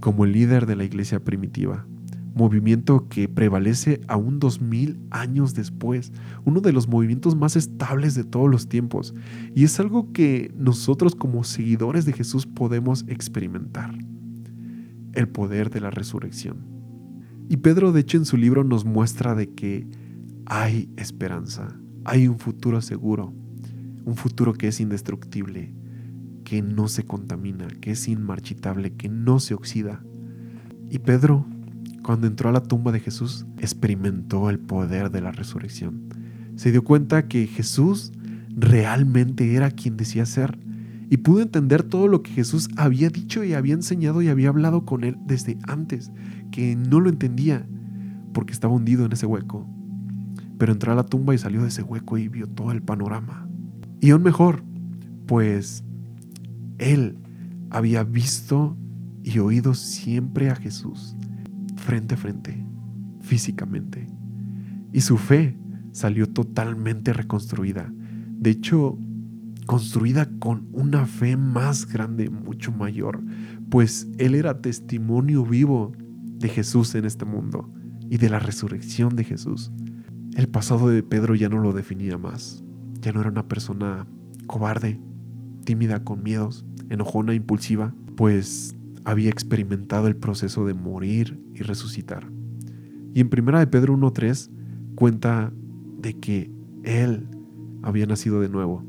como 0.00 0.24
el 0.24 0.32
líder 0.32 0.66
de 0.66 0.76
la 0.76 0.84
iglesia 0.84 1.20
primitiva, 1.20 1.86
movimiento 2.34 3.08
que 3.08 3.28
prevalece 3.28 4.00
aún 4.08 4.38
dos 4.38 4.60
mil 4.60 4.98
años 5.10 5.54
después, 5.54 6.12
uno 6.44 6.60
de 6.60 6.72
los 6.72 6.88
movimientos 6.88 7.36
más 7.36 7.56
estables 7.56 8.14
de 8.14 8.24
todos 8.24 8.50
los 8.50 8.68
tiempos, 8.68 9.14
y 9.54 9.64
es 9.64 9.78
algo 9.80 10.12
que 10.12 10.52
nosotros 10.56 11.14
como 11.14 11.44
seguidores 11.44 12.04
de 12.04 12.12
Jesús 12.12 12.46
podemos 12.46 13.04
experimentar, 13.08 13.94
el 15.12 15.28
poder 15.28 15.70
de 15.70 15.80
la 15.80 15.90
resurrección. 15.90 16.64
Y 17.48 17.58
Pedro 17.58 17.92
de 17.92 18.00
hecho 18.00 18.16
en 18.16 18.24
su 18.24 18.36
libro 18.36 18.64
nos 18.64 18.84
muestra 18.84 19.34
de 19.34 19.50
que 19.50 19.86
hay 20.46 20.88
esperanza, 20.96 21.76
hay 22.04 22.28
un 22.28 22.38
futuro 22.38 22.80
seguro, 22.80 23.34
un 24.04 24.16
futuro 24.16 24.54
que 24.54 24.68
es 24.68 24.80
indestructible, 24.80 25.74
que 26.44 26.62
no 26.62 26.88
se 26.88 27.04
contamina, 27.04 27.68
que 27.68 27.92
es 27.92 28.08
inmarchitable, 28.08 28.94
que 28.94 29.08
no 29.08 29.38
se 29.38 29.54
oxida. 29.54 30.04
Y 30.90 30.98
Pedro 30.98 31.46
cuando 32.02 32.26
entró 32.26 32.48
a 32.48 32.52
la 32.52 32.62
tumba 32.62 32.92
de 32.92 33.00
Jesús, 33.00 33.46
experimentó 33.58 34.50
el 34.50 34.58
poder 34.58 35.10
de 35.10 35.20
la 35.20 35.32
resurrección. 35.32 36.08
Se 36.56 36.72
dio 36.72 36.82
cuenta 36.84 37.28
que 37.28 37.46
Jesús 37.46 38.12
realmente 38.48 39.54
era 39.54 39.70
quien 39.70 39.96
decía 39.96 40.26
ser 40.26 40.58
y 41.08 41.18
pudo 41.18 41.42
entender 41.42 41.82
todo 41.82 42.08
lo 42.08 42.22
que 42.22 42.32
Jesús 42.32 42.68
había 42.76 43.08
dicho 43.08 43.44
y 43.44 43.54
había 43.54 43.74
enseñado 43.74 44.22
y 44.22 44.28
había 44.28 44.48
hablado 44.48 44.84
con 44.84 45.04
él 45.04 45.16
desde 45.26 45.58
antes, 45.68 46.10
que 46.50 46.74
no 46.74 47.00
lo 47.00 47.08
entendía 47.08 47.66
porque 48.32 48.52
estaba 48.52 48.74
hundido 48.74 49.04
en 49.04 49.12
ese 49.12 49.26
hueco. 49.26 49.66
Pero 50.58 50.72
entró 50.72 50.92
a 50.92 50.94
la 50.94 51.06
tumba 51.06 51.34
y 51.34 51.38
salió 51.38 51.62
de 51.62 51.68
ese 51.68 51.82
hueco 51.82 52.18
y 52.18 52.28
vio 52.28 52.46
todo 52.48 52.72
el 52.72 52.82
panorama. 52.82 53.48
Y 54.00 54.10
aún 54.10 54.22
mejor, 54.22 54.64
pues 55.26 55.84
él 56.78 57.16
había 57.70 58.04
visto 58.04 58.76
y 59.22 59.38
oído 59.38 59.74
siempre 59.74 60.50
a 60.50 60.56
Jesús 60.56 61.16
frente 61.82 62.14
a 62.14 62.16
frente, 62.16 62.64
físicamente. 63.20 64.06
Y 64.92 65.00
su 65.00 65.18
fe 65.18 65.58
salió 65.92 66.28
totalmente 66.28 67.12
reconstruida. 67.12 67.92
De 68.38 68.50
hecho, 68.50 68.98
construida 69.66 70.28
con 70.38 70.68
una 70.72 71.06
fe 71.06 71.36
más 71.36 71.86
grande, 71.86 72.30
mucho 72.30 72.72
mayor, 72.72 73.22
pues 73.68 74.08
Él 74.18 74.34
era 74.34 74.60
testimonio 74.60 75.44
vivo 75.44 75.92
de 76.38 76.48
Jesús 76.48 76.94
en 76.94 77.04
este 77.04 77.24
mundo 77.24 77.72
y 78.08 78.18
de 78.18 78.30
la 78.30 78.38
resurrección 78.38 79.16
de 79.16 79.24
Jesús. 79.24 79.72
El 80.36 80.48
pasado 80.48 80.88
de 80.88 81.02
Pedro 81.02 81.34
ya 81.34 81.48
no 81.48 81.58
lo 81.58 81.72
definía 81.72 82.16
más. 82.16 82.64
Ya 83.00 83.12
no 83.12 83.20
era 83.20 83.30
una 83.30 83.48
persona 83.48 84.06
cobarde, 84.46 85.00
tímida, 85.64 86.04
con 86.04 86.22
miedos, 86.22 86.64
enojona, 86.90 87.34
impulsiva, 87.34 87.94
pues 88.16 88.76
había 89.04 89.30
experimentado 89.30 90.06
el 90.06 90.16
proceso 90.16 90.66
de 90.66 90.74
morir 90.74 91.40
y 91.54 91.62
resucitar. 91.62 92.30
Y 93.14 93.20
en 93.20 93.30
1 93.32 93.58
de 93.58 93.66
Pedro 93.66 93.96
1.3 93.96 94.50
cuenta 94.94 95.52
de 96.00 96.18
que 96.18 96.50
Él 96.82 97.28
había 97.82 98.06
nacido 98.06 98.40
de 98.40 98.48
nuevo 98.48 98.84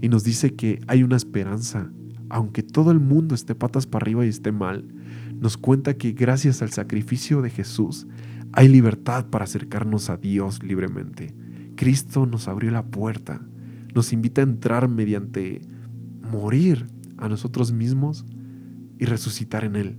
y 0.00 0.08
nos 0.08 0.24
dice 0.24 0.54
que 0.54 0.80
hay 0.86 1.02
una 1.02 1.16
esperanza, 1.16 1.90
aunque 2.28 2.62
todo 2.62 2.90
el 2.90 3.00
mundo 3.00 3.34
esté 3.34 3.54
patas 3.54 3.86
para 3.86 4.04
arriba 4.04 4.26
y 4.26 4.28
esté 4.28 4.52
mal, 4.52 4.86
nos 5.40 5.56
cuenta 5.56 5.94
que 5.94 6.12
gracias 6.12 6.62
al 6.62 6.70
sacrificio 6.70 7.42
de 7.42 7.50
Jesús 7.50 8.06
hay 8.52 8.68
libertad 8.68 9.26
para 9.30 9.44
acercarnos 9.44 10.10
a 10.10 10.16
Dios 10.16 10.62
libremente. 10.62 11.34
Cristo 11.74 12.26
nos 12.26 12.48
abrió 12.48 12.70
la 12.70 12.84
puerta, 12.84 13.40
nos 13.94 14.12
invita 14.12 14.42
a 14.42 14.44
entrar 14.44 14.88
mediante 14.88 15.60
morir 16.30 16.86
a 17.16 17.28
nosotros 17.28 17.72
mismos 17.72 18.24
y 18.98 19.04
resucitar 19.06 19.64
en 19.64 19.76
Él, 19.76 19.98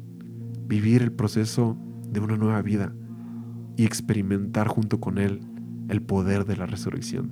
vivir 0.67 1.01
el 1.01 1.11
proceso 1.11 1.77
de 2.09 2.19
una 2.19 2.37
nueva 2.37 2.61
vida 2.61 2.93
y 3.77 3.85
experimentar 3.85 4.67
junto 4.67 4.99
con 4.99 5.17
Él 5.17 5.41
el 5.89 6.01
poder 6.01 6.45
de 6.45 6.57
la 6.57 6.65
resurrección. 6.65 7.31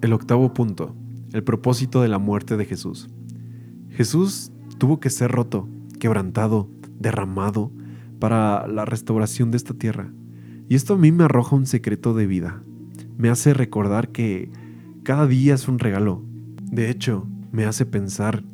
El 0.00 0.12
octavo 0.12 0.52
punto, 0.52 0.96
el 1.32 1.44
propósito 1.44 2.02
de 2.02 2.08
la 2.08 2.18
muerte 2.18 2.56
de 2.56 2.64
Jesús. 2.64 3.08
Jesús 3.90 4.52
tuvo 4.78 5.00
que 5.00 5.10
ser 5.10 5.30
roto, 5.30 5.68
quebrantado, 6.00 6.68
derramado 6.98 7.72
para 8.18 8.66
la 8.66 8.84
restauración 8.84 9.50
de 9.50 9.56
esta 9.56 9.74
tierra. 9.74 10.12
Y 10.68 10.74
esto 10.74 10.94
a 10.94 10.98
mí 10.98 11.12
me 11.12 11.24
arroja 11.24 11.56
un 11.56 11.66
secreto 11.66 12.14
de 12.14 12.26
vida. 12.26 12.62
Me 13.16 13.28
hace 13.28 13.54
recordar 13.54 14.08
que 14.08 14.50
cada 15.02 15.26
día 15.26 15.54
es 15.54 15.68
un 15.68 15.78
regalo. 15.78 16.24
De 16.70 16.90
hecho, 16.90 17.26
me 17.50 17.64
hace 17.64 17.84
pensar 17.84 18.44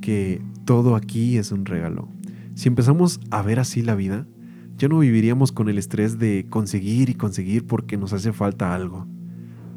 que 0.00 0.42
todo 0.70 0.94
aquí 0.94 1.36
es 1.36 1.50
un 1.50 1.66
regalo. 1.66 2.08
Si 2.54 2.68
empezamos 2.68 3.18
a 3.32 3.42
ver 3.42 3.58
así 3.58 3.82
la 3.82 3.96
vida, 3.96 4.28
ya 4.76 4.86
no 4.86 5.00
viviríamos 5.00 5.50
con 5.50 5.68
el 5.68 5.78
estrés 5.78 6.20
de 6.20 6.46
conseguir 6.48 7.10
y 7.10 7.14
conseguir 7.14 7.66
porque 7.66 7.96
nos 7.96 8.12
hace 8.12 8.32
falta 8.32 8.72
algo. 8.72 9.08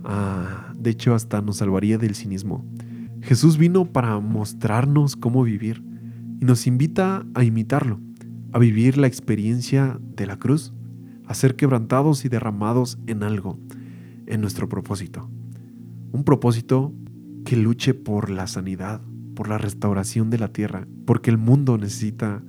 Ah, 0.03 0.71
de 0.77 0.91
hecho 0.91 1.15
hasta 1.15 1.41
nos 1.41 1.57
salvaría 1.57 1.97
del 1.97 2.13
cinismo. 2.13 2.63
Jesús 3.21 3.57
vino 3.57 3.91
para 3.91 4.19
mostrarnos 4.19 5.15
cómo 5.15 5.41
vivir 5.41 5.83
y 6.39 6.45
nos 6.45 6.67
invita 6.67 7.25
a 7.33 7.43
imitarlo, 7.43 7.99
a 8.51 8.59
vivir 8.59 8.99
la 8.99 9.07
experiencia 9.07 9.99
de 10.15 10.27
la 10.27 10.37
cruz, 10.37 10.73
a 11.25 11.33
ser 11.33 11.55
quebrantados 11.55 12.23
y 12.23 12.29
derramados 12.29 12.99
en 13.07 13.23
algo, 13.23 13.57
en 14.27 14.41
nuestro 14.41 14.69
propósito. 14.69 15.27
Un 16.11 16.23
propósito 16.23 16.93
que 17.45 17.55
luche 17.55 17.95
por 17.95 18.29
la 18.29 18.45
sanidad, 18.45 19.01
por 19.35 19.47
la 19.47 19.57
restauración 19.57 20.29
de 20.29 20.37
la 20.37 20.49
tierra, 20.49 20.87
porque 21.05 21.29
el 21.29 21.37
mundo 21.37 21.77
necesita 21.77 22.43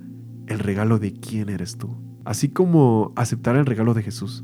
el 0.47 0.59
regalo 0.59 0.99
de 0.99 1.13
quién 1.13 1.49
eres 1.49 1.77
tú, 1.77 1.97
así 2.23 2.49
como 2.49 3.13
aceptar 3.15 3.55
el 3.55 3.65
regalo 3.65 3.93
de 3.93 4.03
Jesús. 4.03 4.43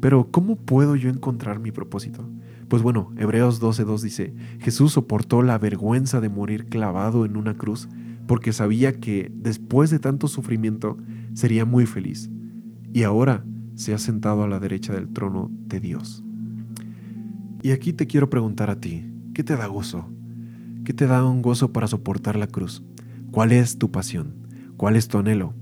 Pero 0.00 0.30
¿cómo 0.30 0.56
puedo 0.56 0.96
yo 0.96 1.08
encontrar 1.08 1.60
mi 1.60 1.72
propósito? 1.72 2.28
Pues 2.68 2.82
bueno, 2.82 3.12
Hebreos 3.16 3.60
12.2 3.60 4.00
dice, 4.00 4.34
Jesús 4.60 4.92
soportó 4.92 5.42
la 5.42 5.58
vergüenza 5.58 6.20
de 6.20 6.28
morir 6.28 6.66
clavado 6.66 7.24
en 7.24 7.36
una 7.36 7.54
cruz 7.54 7.88
porque 8.26 8.52
sabía 8.52 9.00
que 9.00 9.30
después 9.34 9.90
de 9.90 9.98
tanto 9.98 10.28
sufrimiento 10.28 10.96
sería 11.34 11.64
muy 11.64 11.86
feliz. 11.86 12.30
Y 12.92 13.02
ahora 13.02 13.44
se 13.74 13.92
ha 13.92 13.98
sentado 13.98 14.44
a 14.44 14.48
la 14.48 14.60
derecha 14.60 14.92
del 14.92 15.08
trono 15.08 15.50
de 15.66 15.80
Dios. 15.80 16.24
Y 17.62 17.72
aquí 17.72 17.92
te 17.92 18.06
quiero 18.06 18.30
preguntar 18.30 18.70
a 18.70 18.80
ti, 18.80 19.10
¿qué 19.34 19.42
te 19.42 19.56
da 19.56 19.66
gozo? 19.66 20.08
¿Qué 20.84 20.92
te 20.92 21.06
da 21.06 21.24
un 21.24 21.40
gozo 21.40 21.72
para 21.72 21.86
soportar 21.86 22.36
la 22.36 22.46
cruz? 22.46 22.82
¿Cuál 23.30 23.52
es 23.52 23.78
tu 23.78 23.90
pasión? 23.90 24.34
¿Cuál 24.76 24.96
es 24.96 25.08
tu 25.08 25.16
anhelo? 25.16 25.54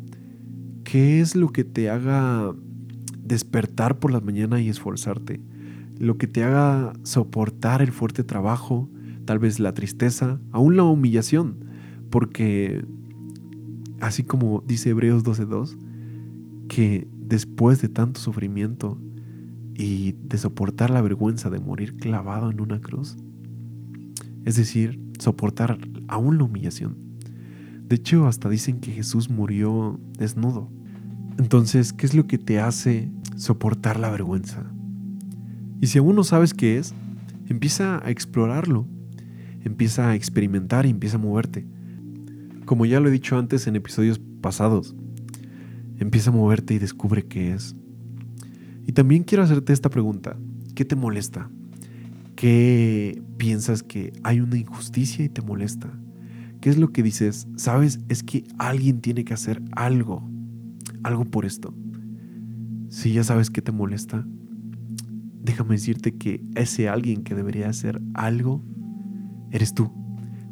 ¿Qué 0.83 1.21
es 1.21 1.37
lo 1.37 1.51
que 1.51 1.63
te 1.63 1.91
haga 1.91 2.53
despertar 3.23 4.01
por 4.01 4.11
la 4.11 4.21
mañana 4.21 4.61
y 4.61 4.69
esforzarte? 4.69 5.41
Lo 5.97 6.19
que 6.19 6.27
te 6.27 6.43
haga 6.43 6.95
soportar 7.05 7.83
el 7.83 7.93
fuerte 7.93 8.25
trabajo, 8.25 8.91
tal 9.25 9.39
vez 9.39 9.61
la 9.61 9.75
tristeza, 9.75 10.41
aún 10.51 10.77
la 10.77 10.83
humillación, 10.83 11.67
porque 12.11 12.85
así 14.01 14.25
como 14.25 14.65
dice 14.67 14.91
Hebreos 14.91 15.23
12.2, 15.23 15.77
que 16.67 17.07
después 17.17 17.81
de 17.81 17.89
tanto 17.89 18.19
sufrimiento 18.19 18.99
y 19.77 20.17
de 20.25 20.37
soportar 20.37 20.91
la 20.91 21.01
vergüenza 21.01 21.49
de 21.49 21.61
morir 21.61 21.97
clavado 21.97 22.51
en 22.51 22.61
una 22.61 22.81
cruz, 22.81 23.17
es 24.45 24.57
decir, 24.57 25.01
soportar 25.19 25.79
aún 26.09 26.39
la 26.39 26.45
humillación. 26.45 26.97
De 27.87 27.97
hecho, 27.97 28.27
hasta 28.27 28.49
dicen 28.49 28.81
que 28.81 28.93
Jesús 28.93 29.31
murió 29.31 30.01
desnudo. 30.19 30.71
Entonces, 31.39 31.93
¿qué 31.93 32.07
es 32.07 32.15
lo 32.15 32.27
que 32.27 32.39
te 32.39 32.59
hace 32.59 33.11
soportar 33.37 33.99
la 33.99 34.11
vergüenza? 34.11 34.65
Y 35.81 35.89
si 35.89 35.99
aún 35.99 36.17
no 36.17 36.25
sabes 36.25 36.55
qué 36.55 36.79
es, 36.79 36.95
empieza 37.49 38.05
a 38.05 38.11
explorarlo, 38.11 38.87
empieza 39.65 40.11
a 40.11 40.15
experimentar 40.15 40.87
y 40.87 40.91
empieza 40.91 41.17
a 41.17 41.21
moverte. 41.21 41.67
Como 42.65 42.87
ya 42.87 43.01
lo 43.01 43.09
he 43.09 43.13
dicho 43.13 43.37
antes 43.37 43.67
en 43.67 43.77
episodios 43.77 44.21
pasados, 44.41 44.95
empieza 45.99 46.31
a 46.31 46.35
moverte 46.35 46.75
y 46.75 46.79
descubre 46.79 47.25
qué 47.25 47.53
es. 47.53 47.77
Y 48.87 48.93
también 48.93 49.25
quiero 49.25 49.45
hacerte 49.45 49.73
esta 49.73 49.91
pregunta. 49.91 50.37
¿Qué 50.75 50.85
te 50.85 50.97
molesta? 50.97 51.51
¿Qué 52.43 53.23
piensas 53.37 53.85
que 53.85 54.13
hay 54.25 54.41
una 54.41 54.59
injusticia 54.59 55.25
y 55.25 55.29
te 55.29 55.43
molesta? 55.43 55.97
¿Qué 56.61 56.71
es 56.71 56.77
lo 56.77 56.91
que 56.91 57.05
dices? 57.05 57.47
Sabes, 57.55 58.01
es 58.09 58.25
que 58.25 58.43
alguien 58.59 59.01
tiene 59.01 59.25
que 59.25 59.33
hacer 59.33 59.63
algo, 59.77 60.29
algo 61.05 61.25
por 61.25 61.45
esto. 61.45 61.73
Si 62.89 63.13
ya 63.13 63.23
sabes 63.23 63.49
que 63.49 63.63
te 63.63 63.71
molesta, 63.71 64.27
déjame 65.41 65.77
decirte 65.77 66.17
que 66.17 66.45
ese 66.57 66.89
alguien 66.89 67.23
que 67.23 67.37
debería 67.37 67.69
hacer 67.69 68.03
algo, 68.13 68.61
eres 69.53 69.73
tú. 69.73 69.93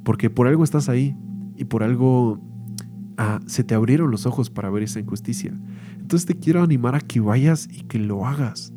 Porque 0.04 0.30
por 0.30 0.46
algo 0.46 0.62
estás 0.62 0.88
ahí 0.88 1.16
y 1.56 1.64
por 1.64 1.82
algo 1.82 2.40
ah, 3.16 3.40
se 3.46 3.64
te 3.64 3.74
abrieron 3.74 4.12
los 4.12 4.26
ojos 4.26 4.48
para 4.48 4.70
ver 4.70 4.84
esa 4.84 5.00
injusticia. 5.00 5.60
Entonces 5.98 6.24
te 6.24 6.38
quiero 6.38 6.62
animar 6.62 6.94
a 6.94 7.00
que 7.00 7.18
vayas 7.18 7.68
y 7.68 7.82
que 7.82 7.98
lo 7.98 8.28
hagas. 8.28 8.72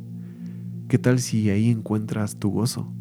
¿Qué 0.88 0.98
tal 0.98 1.20
si 1.20 1.52
ahí 1.52 1.70
encuentras 1.70 2.38
tu 2.38 2.50
gozo? 2.50 2.92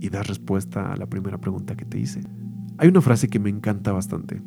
Y 0.00 0.08
das 0.10 0.26
respuesta 0.26 0.92
a 0.92 0.96
la 0.96 1.06
primera 1.06 1.38
pregunta 1.38 1.76
que 1.76 1.84
te 1.84 1.98
hice. 1.98 2.20
Hay 2.78 2.88
una 2.88 3.00
frase 3.00 3.28
que 3.28 3.38
me 3.38 3.50
encanta 3.50 3.92
bastante. 3.92 4.42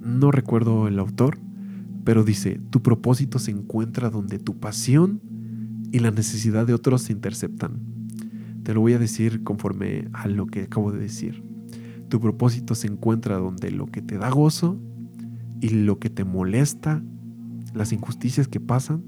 No 0.00 0.30
recuerdo 0.30 0.88
el 0.88 0.98
autor, 0.98 1.38
pero 2.04 2.24
dice, 2.24 2.60
tu 2.70 2.82
propósito 2.82 3.38
se 3.38 3.50
encuentra 3.50 4.10
donde 4.10 4.38
tu 4.38 4.58
pasión 4.58 5.20
y 5.92 5.98
la 5.98 6.10
necesidad 6.10 6.66
de 6.66 6.74
otros 6.74 7.02
se 7.02 7.12
interceptan. 7.12 7.80
Te 8.62 8.74
lo 8.74 8.80
voy 8.80 8.92
a 8.94 8.98
decir 8.98 9.42
conforme 9.42 10.08
a 10.12 10.28
lo 10.28 10.46
que 10.46 10.62
acabo 10.62 10.92
de 10.92 11.00
decir. 11.00 11.42
Tu 12.08 12.20
propósito 12.20 12.74
se 12.74 12.86
encuentra 12.86 13.36
donde 13.36 13.70
lo 13.70 13.86
que 13.86 14.02
te 14.02 14.18
da 14.18 14.30
gozo 14.30 14.80
y 15.60 15.70
lo 15.70 15.98
que 15.98 16.10
te 16.10 16.24
molesta, 16.24 17.02
las 17.74 17.92
injusticias 17.92 18.48
que 18.48 18.60
pasan, 18.60 19.02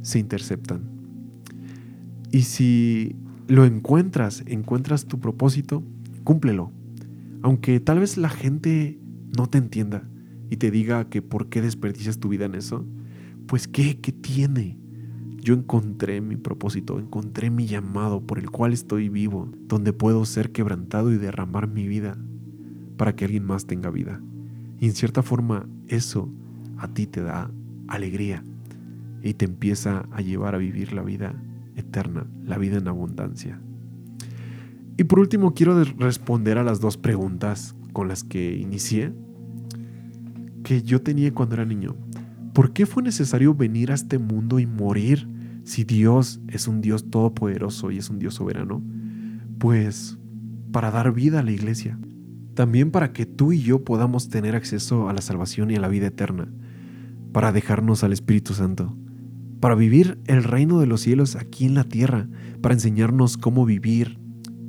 se 0.00 0.18
interceptan. 0.18 0.82
Y 2.30 2.42
si 2.42 3.14
lo 3.52 3.66
encuentras, 3.66 4.44
encuentras 4.46 5.04
tu 5.04 5.20
propósito, 5.20 5.84
cúmplelo. 6.24 6.72
Aunque 7.42 7.80
tal 7.80 7.98
vez 7.98 8.16
la 8.16 8.30
gente 8.30 8.98
no 9.36 9.46
te 9.46 9.58
entienda 9.58 10.08
y 10.48 10.56
te 10.56 10.70
diga 10.70 11.10
que 11.10 11.20
por 11.20 11.50
qué 11.50 11.60
desperdicias 11.60 12.18
tu 12.18 12.30
vida 12.30 12.46
en 12.46 12.54
eso, 12.54 12.86
pues 13.46 13.68
qué, 13.68 14.00
qué 14.00 14.10
tiene. 14.10 14.78
Yo 15.36 15.52
encontré 15.52 16.22
mi 16.22 16.36
propósito, 16.36 16.98
encontré 16.98 17.50
mi 17.50 17.66
llamado 17.66 18.26
por 18.26 18.38
el 18.38 18.48
cual 18.50 18.72
estoy 18.72 19.10
vivo, 19.10 19.52
donde 19.68 19.92
puedo 19.92 20.24
ser 20.24 20.50
quebrantado 20.50 21.12
y 21.12 21.18
derramar 21.18 21.68
mi 21.68 21.86
vida 21.86 22.16
para 22.96 23.14
que 23.14 23.26
alguien 23.26 23.44
más 23.44 23.66
tenga 23.66 23.90
vida. 23.90 24.18
Y 24.80 24.86
en 24.86 24.94
cierta 24.94 25.22
forma 25.22 25.68
eso 25.88 26.32
a 26.78 26.88
ti 26.88 27.06
te 27.06 27.20
da 27.20 27.50
alegría 27.86 28.42
y 29.22 29.34
te 29.34 29.44
empieza 29.44 30.06
a 30.10 30.22
llevar 30.22 30.54
a 30.54 30.58
vivir 30.58 30.94
la 30.94 31.02
vida 31.02 31.34
eterna, 31.76 32.26
la 32.44 32.58
vida 32.58 32.78
en 32.78 32.88
abundancia. 32.88 33.60
Y 34.96 35.04
por 35.04 35.20
último 35.20 35.54
quiero 35.54 35.82
responder 35.84 36.58
a 36.58 36.64
las 36.64 36.80
dos 36.80 36.96
preguntas 36.96 37.74
con 37.92 38.08
las 38.08 38.24
que 38.24 38.56
inicié 38.56 39.12
que 40.62 40.82
yo 40.82 41.02
tenía 41.02 41.32
cuando 41.32 41.54
era 41.54 41.64
niño. 41.64 41.96
¿Por 42.52 42.72
qué 42.72 42.86
fue 42.86 43.02
necesario 43.02 43.54
venir 43.54 43.90
a 43.90 43.94
este 43.94 44.18
mundo 44.18 44.58
y 44.58 44.66
morir 44.66 45.28
si 45.64 45.84
Dios 45.84 46.40
es 46.48 46.68
un 46.68 46.80
Dios 46.80 47.10
todopoderoso 47.10 47.90
y 47.90 47.98
es 47.98 48.10
un 48.10 48.18
Dios 48.18 48.34
soberano? 48.34 48.82
Pues 49.58 50.18
para 50.72 50.90
dar 50.90 51.12
vida 51.12 51.40
a 51.40 51.42
la 51.42 51.52
iglesia. 51.52 51.98
También 52.54 52.90
para 52.90 53.12
que 53.12 53.24
tú 53.24 53.52
y 53.52 53.62
yo 53.62 53.84
podamos 53.84 54.28
tener 54.28 54.54
acceso 54.54 55.08
a 55.08 55.12
la 55.12 55.22
salvación 55.22 55.70
y 55.70 55.76
a 55.76 55.80
la 55.80 55.88
vida 55.88 56.08
eterna. 56.08 56.48
Para 57.32 57.52
dejarnos 57.52 58.04
al 58.04 58.12
Espíritu 58.12 58.52
Santo. 58.52 58.94
Para 59.62 59.76
vivir 59.76 60.18
el 60.26 60.42
reino 60.42 60.80
de 60.80 60.88
los 60.88 61.02
cielos 61.02 61.36
aquí 61.36 61.66
en 61.66 61.74
la 61.74 61.84
tierra. 61.84 62.26
Para 62.60 62.74
enseñarnos 62.74 63.36
cómo 63.36 63.64
vivir. 63.64 64.18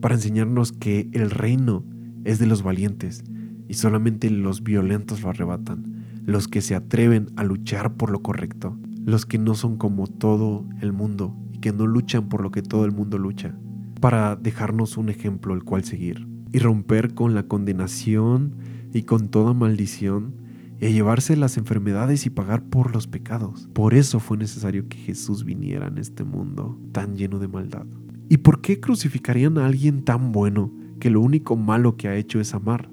Para 0.01 0.13
enseñarnos 0.13 0.71
que 0.71 1.09
el 1.13 1.31
reino 1.31 1.83
es 2.25 2.37
de 2.37 2.45
los 2.45 2.61
valientes 2.61 3.23
y 3.67 3.73
solamente 3.73 4.29
los 4.29 4.61
violentos 4.61 5.23
lo 5.23 5.31
arrebatan, 5.31 6.05
los 6.27 6.47
que 6.47 6.61
se 6.61 6.75
atreven 6.75 7.31
a 7.37 7.43
luchar 7.43 7.95
por 7.95 8.11
lo 8.11 8.21
correcto, 8.21 8.77
los 9.03 9.25
que 9.25 9.39
no 9.39 9.55
son 9.55 9.77
como 9.77 10.05
todo 10.05 10.63
el 10.79 10.93
mundo 10.93 11.35
y 11.51 11.57
que 11.57 11.73
no 11.73 11.87
luchan 11.87 12.29
por 12.29 12.43
lo 12.43 12.51
que 12.51 12.61
todo 12.61 12.85
el 12.85 12.91
mundo 12.91 13.17
lucha, 13.17 13.55
para 13.99 14.35
dejarnos 14.35 14.97
un 14.97 15.09
ejemplo 15.09 15.55
el 15.55 15.63
cual 15.63 15.85
seguir 15.85 16.27
y 16.51 16.59
romper 16.59 17.15
con 17.15 17.33
la 17.33 17.47
condenación 17.47 18.57
y 18.93 19.03
con 19.03 19.29
toda 19.29 19.55
maldición 19.55 20.42
y 20.89 20.93
llevarse 20.93 21.37
las 21.37 21.57
enfermedades 21.57 22.25
y 22.25 22.29
pagar 22.29 22.63
por 22.63 22.93
los 22.93 23.07
pecados. 23.07 23.69
Por 23.73 23.93
eso 23.93 24.19
fue 24.19 24.37
necesario 24.37 24.87
que 24.89 24.97
Jesús 24.97 25.45
viniera 25.45 25.87
en 25.87 25.97
este 25.97 26.23
mundo 26.23 26.77
tan 26.91 27.15
lleno 27.15 27.39
de 27.39 27.47
maldad. 27.47 27.85
¿Y 28.27 28.37
por 28.37 28.61
qué 28.61 28.79
crucificarían 28.79 29.57
a 29.57 29.65
alguien 29.65 30.03
tan 30.03 30.31
bueno 30.31 30.73
que 30.99 31.09
lo 31.09 31.21
único 31.21 31.55
malo 31.55 31.95
que 31.95 32.09
ha 32.09 32.15
hecho 32.15 32.39
es 32.39 32.53
amar? 32.53 32.89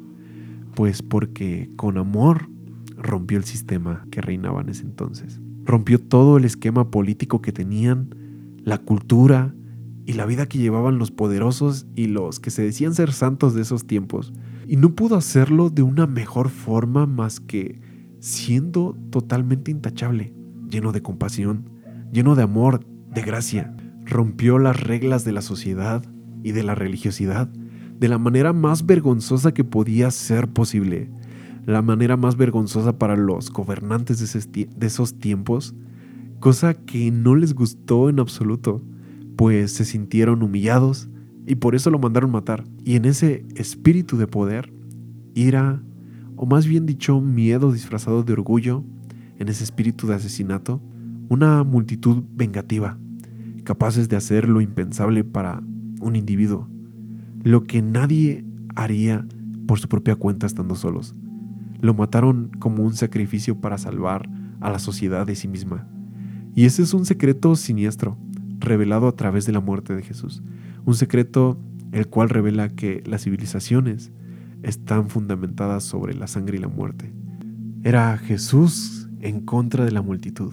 Pues 0.74 1.02
porque 1.02 1.68
con 1.76 1.98
amor 1.98 2.48
rompió 2.96 3.38
el 3.38 3.44
sistema 3.44 4.06
que 4.10 4.20
reinaba 4.20 4.60
en 4.60 4.68
ese 4.68 4.84
entonces. 4.84 5.40
Rompió 5.64 5.98
todo 5.98 6.36
el 6.36 6.44
esquema 6.44 6.90
político 6.90 7.42
que 7.42 7.52
tenían, 7.52 8.14
la 8.62 8.78
cultura 8.78 9.54
y 10.06 10.12
la 10.12 10.26
vida 10.26 10.46
que 10.46 10.58
llevaban 10.58 10.98
los 10.98 11.10
poderosos 11.10 11.86
y 11.96 12.06
los 12.06 12.38
que 12.38 12.50
se 12.50 12.62
decían 12.62 12.94
ser 12.94 13.12
santos 13.12 13.54
de 13.54 13.62
esos 13.62 13.86
tiempos. 13.86 14.32
Y 14.70 14.76
no 14.76 14.94
pudo 14.94 15.16
hacerlo 15.16 15.68
de 15.68 15.82
una 15.82 16.06
mejor 16.06 16.48
forma 16.48 17.04
más 17.04 17.40
que 17.40 17.80
siendo 18.20 18.96
totalmente 19.10 19.72
intachable, 19.72 20.32
lleno 20.70 20.92
de 20.92 21.02
compasión, 21.02 21.68
lleno 22.12 22.36
de 22.36 22.44
amor, 22.44 22.86
de 23.12 23.22
gracia. 23.22 23.74
Rompió 24.04 24.60
las 24.60 24.80
reglas 24.80 25.24
de 25.24 25.32
la 25.32 25.42
sociedad 25.42 26.04
y 26.44 26.52
de 26.52 26.62
la 26.62 26.76
religiosidad 26.76 27.48
de 27.48 28.06
la 28.06 28.18
manera 28.18 28.52
más 28.52 28.86
vergonzosa 28.86 29.52
que 29.52 29.64
podía 29.64 30.12
ser 30.12 30.46
posible. 30.46 31.10
La 31.66 31.82
manera 31.82 32.16
más 32.16 32.36
vergonzosa 32.36 32.96
para 32.96 33.16
los 33.16 33.50
gobernantes 33.50 34.20
de, 34.20 34.86
esos 34.86 35.18
tiempos, 35.18 35.74
cosa 36.38 36.74
que 36.74 37.10
no 37.10 37.34
les 37.34 37.54
gustó 37.54 38.08
en 38.08 38.20
absoluto, 38.20 38.84
pues 39.34 39.72
se 39.72 39.84
sintieron 39.84 40.44
humillados 40.44 41.08
y 41.46 41.56
por 41.56 41.74
eso 41.74 41.90
lo 41.90 41.98
mandaron 41.98 42.30
matar. 42.30 42.64
Y 42.84 42.96
en 42.96 43.04
ese 43.04 43.44
espíritu 43.54 44.16
de 44.16 44.26
poder, 44.26 44.72
ira, 45.34 45.82
o 46.36 46.46
más 46.46 46.66
bien 46.66 46.86
dicho, 46.86 47.20
miedo 47.20 47.72
disfrazado 47.72 48.22
de 48.22 48.32
orgullo, 48.32 48.84
en 49.38 49.48
ese 49.48 49.64
espíritu 49.64 50.06
de 50.06 50.14
asesinato, 50.14 50.80
una 51.28 51.64
multitud 51.64 52.22
vengativa, 52.34 52.98
capaces 53.64 54.08
de 54.08 54.16
hacer 54.16 54.48
lo 54.48 54.60
impensable 54.60 55.24
para 55.24 55.62
un 56.00 56.16
individuo 56.16 56.68
lo 57.42 57.64
que 57.64 57.82
nadie 57.82 58.44
haría 58.74 59.26
por 59.66 59.78
su 59.78 59.88
propia 59.88 60.16
cuenta 60.16 60.46
estando 60.46 60.74
solos. 60.74 61.14
Lo 61.80 61.94
mataron 61.94 62.50
como 62.58 62.84
un 62.84 62.94
sacrificio 62.94 63.60
para 63.60 63.78
salvar 63.78 64.28
a 64.60 64.70
la 64.70 64.78
sociedad 64.78 65.26
de 65.26 65.34
sí 65.34 65.48
misma. 65.48 65.88
Y 66.54 66.64
ese 66.64 66.82
es 66.82 66.92
un 66.92 67.06
secreto 67.06 67.56
siniestro, 67.56 68.18
revelado 68.58 69.08
a 69.08 69.16
través 69.16 69.46
de 69.46 69.52
la 69.52 69.60
muerte 69.60 69.94
de 69.94 70.02
Jesús. 70.02 70.42
Un 70.84 70.94
secreto 70.94 71.58
el 71.92 72.06
cual 72.06 72.28
revela 72.28 72.68
que 72.68 73.02
las 73.06 73.24
civilizaciones 73.24 74.12
están 74.62 75.08
fundamentadas 75.08 75.84
sobre 75.84 76.14
la 76.14 76.26
sangre 76.26 76.58
y 76.58 76.60
la 76.60 76.68
muerte. 76.68 77.12
Era 77.82 78.16
Jesús 78.18 79.08
en 79.20 79.40
contra 79.40 79.84
de 79.84 79.92
la 79.92 80.02
multitud. 80.02 80.52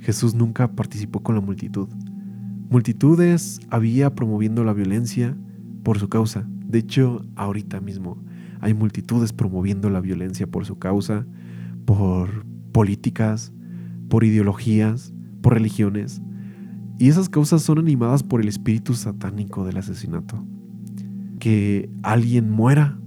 Jesús 0.00 0.34
nunca 0.34 0.72
participó 0.72 1.22
con 1.22 1.34
la 1.34 1.40
multitud. 1.40 1.88
Multitudes 2.70 3.60
había 3.70 4.14
promoviendo 4.14 4.64
la 4.64 4.72
violencia, 4.72 5.36
por 5.84 5.98
su 5.98 6.08
causa. 6.08 6.48
De 6.66 6.78
hecho, 6.80 7.24
ahorita 7.36 7.80
mismo 7.80 8.18
hay 8.60 8.74
multitudes 8.74 9.32
promoviendo 9.32 9.90
la 9.90 10.00
violencia 10.00 10.46
por 10.46 10.64
su 10.64 10.78
causa, 10.78 11.26
por 11.84 12.46
políticas, 12.72 13.52
por 14.08 14.24
ideologías, 14.24 15.12
por 15.42 15.52
religiones. 15.52 16.22
Y 16.98 17.08
esas 17.08 17.28
causas 17.28 17.62
son 17.62 17.78
animadas 17.78 18.22
por 18.22 18.40
el 18.40 18.48
espíritu 18.48 18.94
satánico 18.94 19.64
del 19.64 19.78
asesinato. 19.78 20.44
Que 21.38 21.90
alguien 22.02 22.50
muera 22.50 22.98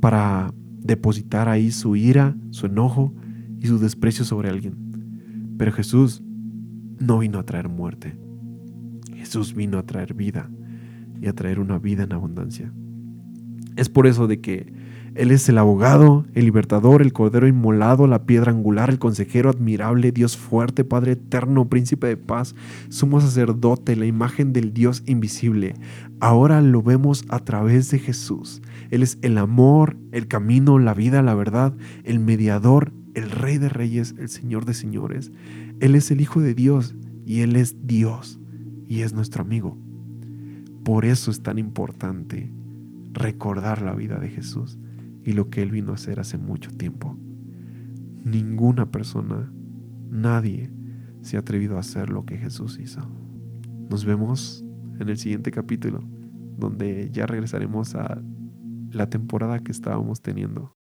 para 0.00 0.52
depositar 0.80 1.48
ahí 1.48 1.70
su 1.70 1.96
ira, 1.96 2.36
su 2.50 2.66
enojo 2.66 3.14
y 3.60 3.66
su 3.66 3.78
desprecio 3.78 4.24
sobre 4.24 4.50
alguien. 4.50 5.54
Pero 5.56 5.72
Jesús 5.72 6.22
no 6.98 7.18
vino 7.18 7.38
a 7.38 7.44
traer 7.44 7.68
muerte. 7.68 8.18
Jesús 9.14 9.54
vino 9.54 9.78
a 9.78 9.84
traer 9.84 10.14
vida 10.14 10.50
y 11.20 11.28
a 11.28 11.32
traer 11.32 11.60
una 11.60 11.78
vida 11.78 12.02
en 12.02 12.12
abundancia. 12.12 12.72
Es 13.76 13.88
por 13.88 14.06
eso 14.06 14.26
de 14.26 14.40
que 14.40 14.72
Él 15.14 15.30
es 15.30 15.48
el 15.48 15.58
abogado, 15.58 16.26
el 16.34 16.44
libertador, 16.44 17.02
el 17.02 17.12
cordero 17.12 17.46
inmolado, 17.46 18.06
la 18.06 18.26
piedra 18.26 18.52
angular, 18.52 18.90
el 18.90 18.98
consejero 18.98 19.50
admirable, 19.50 20.12
Dios 20.12 20.36
fuerte, 20.36 20.84
Padre 20.84 21.12
eterno, 21.12 21.68
príncipe 21.68 22.06
de 22.06 22.16
paz, 22.16 22.54
sumo 22.88 23.20
sacerdote, 23.20 23.96
la 23.96 24.06
imagen 24.06 24.52
del 24.52 24.72
Dios 24.74 25.02
invisible. 25.06 25.74
Ahora 26.20 26.60
lo 26.60 26.82
vemos 26.82 27.24
a 27.28 27.40
través 27.40 27.90
de 27.90 27.98
Jesús. 27.98 28.62
Él 28.90 29.02
es 29.02 29.18
el 29.22 29.38
amor, 29.38 29.96
el 30.12 30.28
camino, 30.28 30.78
la 30.78 30.94
vida, 30.94 31.22
la 31.22 31.34
verdad, 31.34 31.74
el 32.04 32.20
mediador, 32.20 32.92
el 33.14 33.30
rey 33.30 33.58
de 33.58 33.68
reyes, 33.68 34.14
el 34.18 34.28
señor 34.28 34.64
de 34.64 34.74
señores. 34.74 35.32
Él 35.80 35.94
es 35.94 36.10
el 36.10 36.20
Hijo 36.20 36.40
de 36.40 36.54
Dios 36.54 36.94
y 37.24 37.40
Él 37.40 37.56
es 37.56 37.76
Dios 37.86 38.38
y 38.86 39.00
es 39.00 39.14
nuestro 39.14 39.42
amigo. 39.42 39.78
Por 40.84 41.04
eso 41.04 41.30
es 41.30 41.42
tan 41.42 41.58
importante 41.58 42.50
recordar 43.12 43.82
la 43.82 43.94
vida 43.94 44.18
de 44.18 44.28
Jesús 44.28 44.78
y 45.24 45.32
lo 45.32 45.50
que 45.50 45.62
Él 45.62 45.70
vino 45.70 45.92
a 45.92 45.94
hacer 45.94 46.20
hace 46.20 46.38
mucho 46.38 46.70
tiempo. 46.70 47.16
Ninguna 48.24 48.90
persona, 48.90 49.52
nadie, 50.10 50.70
se 51.20 51.36
ha 51.36 51.40
atrevido 51.40 51.76
a 51.76 51.80
hacer 51.80 52.10
lo 52.10 52.24
que 52.24 52.36
Jesús 52.36 52.78
hizo. 52.78 53.00
Nos 53.88 54.04
vemos 54.04 54.64
en 54.98 55.08
el 55.08 55.18
siguiente 55.18 55.50
capítulo, 55.50 56.00
donde 56.56 57.10
ya 57.12 57.26
regresaremos 57.26 57.94
a 57.94 58.20
la 58.90 59.08
temporada 59.08 59.60
que 59.60 59.72
estábamos 59.72 60.20
teniendo 60.20 60.76